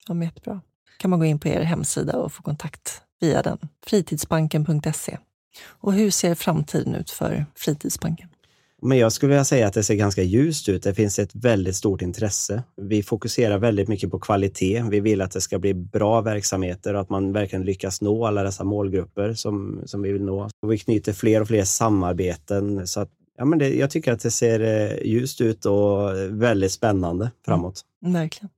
Ja, 0.08 0.24
jättebra. 0.24 0.60
kan 0.98 1.10
man 1.10 1.18
gå 1.18 1.24
in 1.24 1.38
på 1.38 1.48
er 1.48 1.60
hemsida 1.60 2.16
och 2.16 2.32
få 2.32 2.42
kontakt 2.42 3.02
via 3.20 3.42
den. 3.42 3.58
Fritidsbanken.se. 3.86 5.18
Och 5.66 5.92
hur 5.92 6.10
ser 6.10 6.34
framtiden 6.34 6.94
ut 6.94 7.10
för 7.10 7.46
Fritidsbanken? 7.54 8.28
Men 8.82 8.98
jag 8.98 9.12
skulle 9.12 9.30
vilja 9.30 9.44
säga 9.44 9.66
att 9.66 9.74
det 9.74 9.82
ser 9.82 9.94
ganska 9.94 10.22
ljust 10.22 10.68
ut. 10.68 10.82
Det 10.82 10.94
finns 10.94 11.18
ett 11.18 11.34
väldigt 11.34 11.76
stort 11.76 12.02
intresse. 12.02 12.62
Vi 12.76 13.02
fokuserar 13.02 13.58
väldigt 13.58 13.88
mycket 13.88 14.10
på 14.10 14.18
kvalitet. 14.18 14.82
Vi 14.90 15.00
vill 15.00 15.20
att 15.20 15.30
det 15.30 15.40
ska 15.40 15.58
bli 15.58 15.74
bra 15.74 16.20
verksamheter 16.20 16.94
och 16.94 17.00
att 17.00 17.10
man 17.10 17.32
verkligen 17.32 17.64
lyckas 17.64 18.00
nå 18.00 18.26
alla 18.26 18.42
dessa 18.42 18.64
målgrupper 18.64 19.34
som, 19.34 19.82
som 19.86 20.02
vi 20.02 20.12
vill 20.12 20.24
nå. 20.24 20.48
Och 20.62 20.72
vi 20.72 20.78
knyter 20.78 21.12
fler 21.12 21.40
och 21.40 21.48
fler 21.48 21.64
samarbeten. 21.64 22.86
Så 22.86 23.00
att, 23.00 23.10
ja, 23.38 23.44
men 23.44 23.58
det, 23.58 23.74
jag 23.74 23.90
tycker 23.90 24.12
att 24.12 24.20
det 24.20 24.30
ser 24.30 24.60
eh, 24.60 25.06
ljust 25.06 25.40
ut 25.40 25.66
och 25.66 26.10
väldigt 26.28 26.72
spännande 26.72 27.30
framåt. 27.44 27.80
Mm, 28.02 28.14
verkligen. 28.14 28.48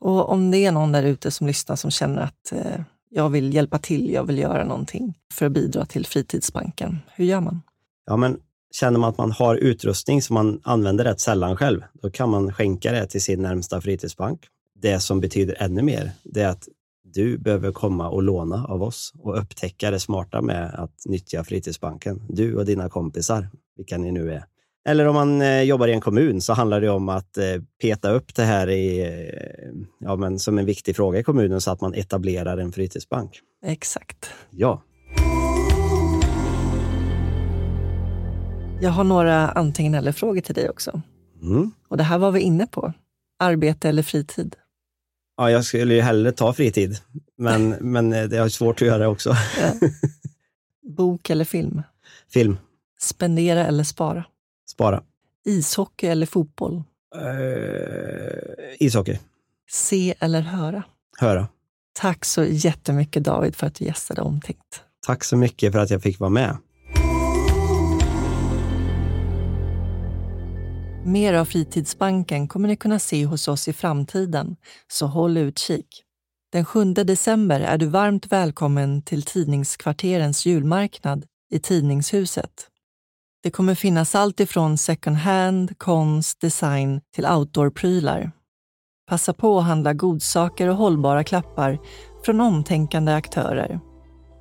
Och 0.00 0.28
om 0.28 0.50
det 0.50 0.58
är 0.58 0.72
någon 0.72 0.92
där 0.92 1.02
ute 1.02 1.30
som 1.30 1.46
lyssnar 1.46 1.76
som 1.76 1.90
känner 1.90 2.22
att 2.22 2.52
eh, 2.52 2.80
jag 3.10 3.30
vill 3.30 3.54
hjälpa 3.54 3.78
till, 3.78 4.10
jag 4.10 4.24
vill 4.24 4.38
göra 4.38 4.64
någonting 4.64 5.14
för 5.32 5.46
att 5.46 5.52
bidra 5.52 5.86
till 5.86 6.06
Fritidsbanken, 6.06 6.98
hur 7.14 7.24
gör 7.24 7.40
man? 7.40 7.62
Ja, 8.06 8.16
men 8.16 8.40
Känner 8.74 8.98
man 8.98 9.10
att 9.10 9.18
man 9.18 9.32
har 9.32 9.56
utrustning 9.56 10.22
som 10.22 10.34
man 10.34 10.60
använder 10.64 11.04
rätt 11.04 11.20
sällan 11.20 11.56
själv, 11.56 11.80
då 12.02 12.10
kan 12.10 12.30
man 12.30 12.52
skänka 12.52 12.92
det 12.92 13.06
till 13.06 13.22
sin 13.22 13.42
närmsta 13.42 13.80
fritidsbank. 13.80 14.40
Det 14.82 15.00
som 15.00 15.20
betyder 15.20 15.62
ännu 15.62 15.82
mer, 15.82 16.10
det 16.24 16.40
är 16.42 16.48
att 16.48 16.68
du 17.14 17.38
behöver 17.38 17.72
komma 17.72 18.08
och 18.08 18.22
låna 18.22 18.64
av 18.64 18.82
oss 18.82 19.12
och 19.18 19.38
upptäcka 19.38 19.90
det 19.90 20.00
smarta 20.00 20.42
med 20.42 20.74
att 20.74 21.02
nyttja 21.06 21.44
fritidsbanken. 21.44 22.22
Du 22.28 22.56
och 22.56 22.64
dina 22.64 22.88
kompisar, 22.88 23.48
vilka 23.76 23.98
ni 23.98 24.12
nu 24.12 24.32
är. 24.32 24.44
Eller 24.88 25.06
om 25.06 25.14
man 25.14 25.42
eh, 25.42 25.62
jobbar 25.62 25.88
i 25.88 25.92
en 25.92 26.00
kommun 26.00 26.40
så 26.40 26.52
handlar 26.52 26.80
det 26.80 26.90
om 26.90 27.08
att 27.08 27.38
eh, 27.38 27.44
peta 27.82 28.10
upp 28.10 28.34
det 28.34 28.42
här 28.42 28.70
i, 28.70 29.00
eh, 29.00 29.82
ja, 30.00 30.16
men 30.16 30.38
som 30.38 30.58
en 30.58 30.66
viktig 30.66 30.96
fråga 30.96 31.18
i 31.18 31.22
kommunen 31.22 31.60
så 31.60 31.70
att 31.70 31.80
man 31.80 31.94
etablerar 31.94 32.58
en 32.58 32.72
fritidsbank. 32.72 33.40
Exakt. 33.66 34.30
Ja. 34.50 34.82
Jag 38.80 38.90
har 38.90 39.04
några 39.04 39.48
antingen 39.48 39.94
eller-frågor 39.94 40.40
till 40.40 40.54
dig 40.54 40.70
också. 40.70 41.02
Mm. 41.42 41.72
Och 41.88 41.96
det 41.96 42.02
här 42.02 42.18
var 42.18 42.30
vi 42.30 42.40
inne 42.40 42.66
på. 42.66 42.92
Arbete 43.38 43.88
eller 43.88 44.02
fritid? 44.02 44.56
Ja, 45.36 45.50
jag 45.50 45.64
skulle 45.64 45.94
ju 45.94 46.00
hellre 46.00 46.32
ta 46.32 46.52
fritid, 46.52 46.98
men, 47.38 47.68
men 47.80 48.10
det 48.10 48.38
är 48.38 48.48
svårt 48.48 48.82
att 48.82 48.88
göra 48.88 49.08
också. 49.08 49.36
Ja. 49.60 49.88
Bok 50.96 51.30
eller 51.30 51.44
film? 51.44 51.82
Film. 52.28 52.58
Spendera 53.00 53.66
eller 53.66 53.84
spara? 53.84 54.24
Spara. 54.70 55.02
Ishockey 55.44 56.06
eller 56.06 56.26
fotboll? 56.26 56.82
Uh, 57.16 58.38
ishockey. 58.78 59.18
Se 59.70 60.14
eller 60.18 60.40
höra? 60.40 60.82
Höra. 61.18 61.48
Tack 61.92 62.24
så 62.24 62.44
jättemycket 62.44 63.24
David 63.24 63.56
för 63.56 63.66
att 63.66 63.74
du 63.74 63.84
gästade 63.84 64.22
Omtänkt. 64.22 64.82
Tack 65.06 65.24
så 65.24 65.36
mycket 65.36 65.72
för 65.72 65.78
att 65.78 65.90
jag 65.90 66.02
fick 66.02 66.20
vara 66.20 66.30
med. 66.30 66.56
Mer 71.06 71.34
av 71.34 71.44
Fritidsbanken 71.44 72.48
kommer 72.48 72.68
ni 72.68 72.76
kunna 72.76 72.98
se 72.98 73.24
hos 73.24 73.48
oss 73.48 73.68
i 73.68 73.72
framtiden, 73.72 74.56
så 74.88 75.06
håll 75.06 75.36
utkik. 75.36 76.02
Den 76.52 76.64
7 76.64 76.94
december 76.94 77.60
är 77.60 77.78
du 77.78 77.86
varmt 77.86 78.32
välkommen 78.32 79.02
till 79.02 79.22
Tidningskvarterens 79.22 80.46
julmarknad 80.46 81.24
i 81.50 81.58
Tidningshuset. 81.58 82.68
Det 83.42 83.50
kommer 83.50 83.74
finnas 83.74 84.14
allt 84.14 84.40
ifrån 84.40 84.78
second 84.78 85.16
hand, 85.16 85.78
konst, 85.78 86.40
design 86.40 87.00
till 87.14 87.26
outdoor-prylar. 87.26 88.30
Passa 89.08 89.32
på 89.32 89.58
att 89.58 89.64
handla 89.64 89.92
godsaker 89.92 90.68
och 90.68 90.76
hållbara 90.76 91.24
klappar 91.24 91.78
från 92.24 92.40
omtänkande 92.40 93.12
aktörer. 93.12 93.80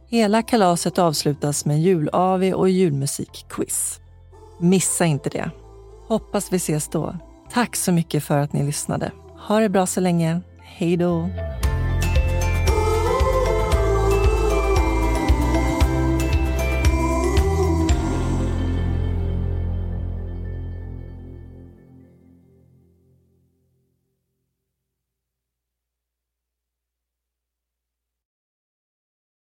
Hela 0.10 0.42
kalaset 0.42 1.00
avslutas 1.00 1.66
med 1.66 1.82
jul 1.82 2.08
och 2.54 2.70
julmusikquiz. 2.70 4.00
Missa 4.60 5.06
inte 5.06 5.30
det. 5.30 5.52
Hoppas 6.08 6.54
vi 6.54 6.58
ses 6.58 6.88
då. 6.88 7.16
Tack 7.52 7.76
så 7.76 7.92
mycket 7.92 8.24
för 8.24 8.38
att 8.38 8.54
ni 8.54 8.64
lyssnade. 8.64 9.12
Ha 9.48 9.60
det 9.60 9.70
bra 9.70 9.86
så 9.86 10.02
länge. 10.02 10.42
Hej 10.60 10.98
då! 10.98 11.30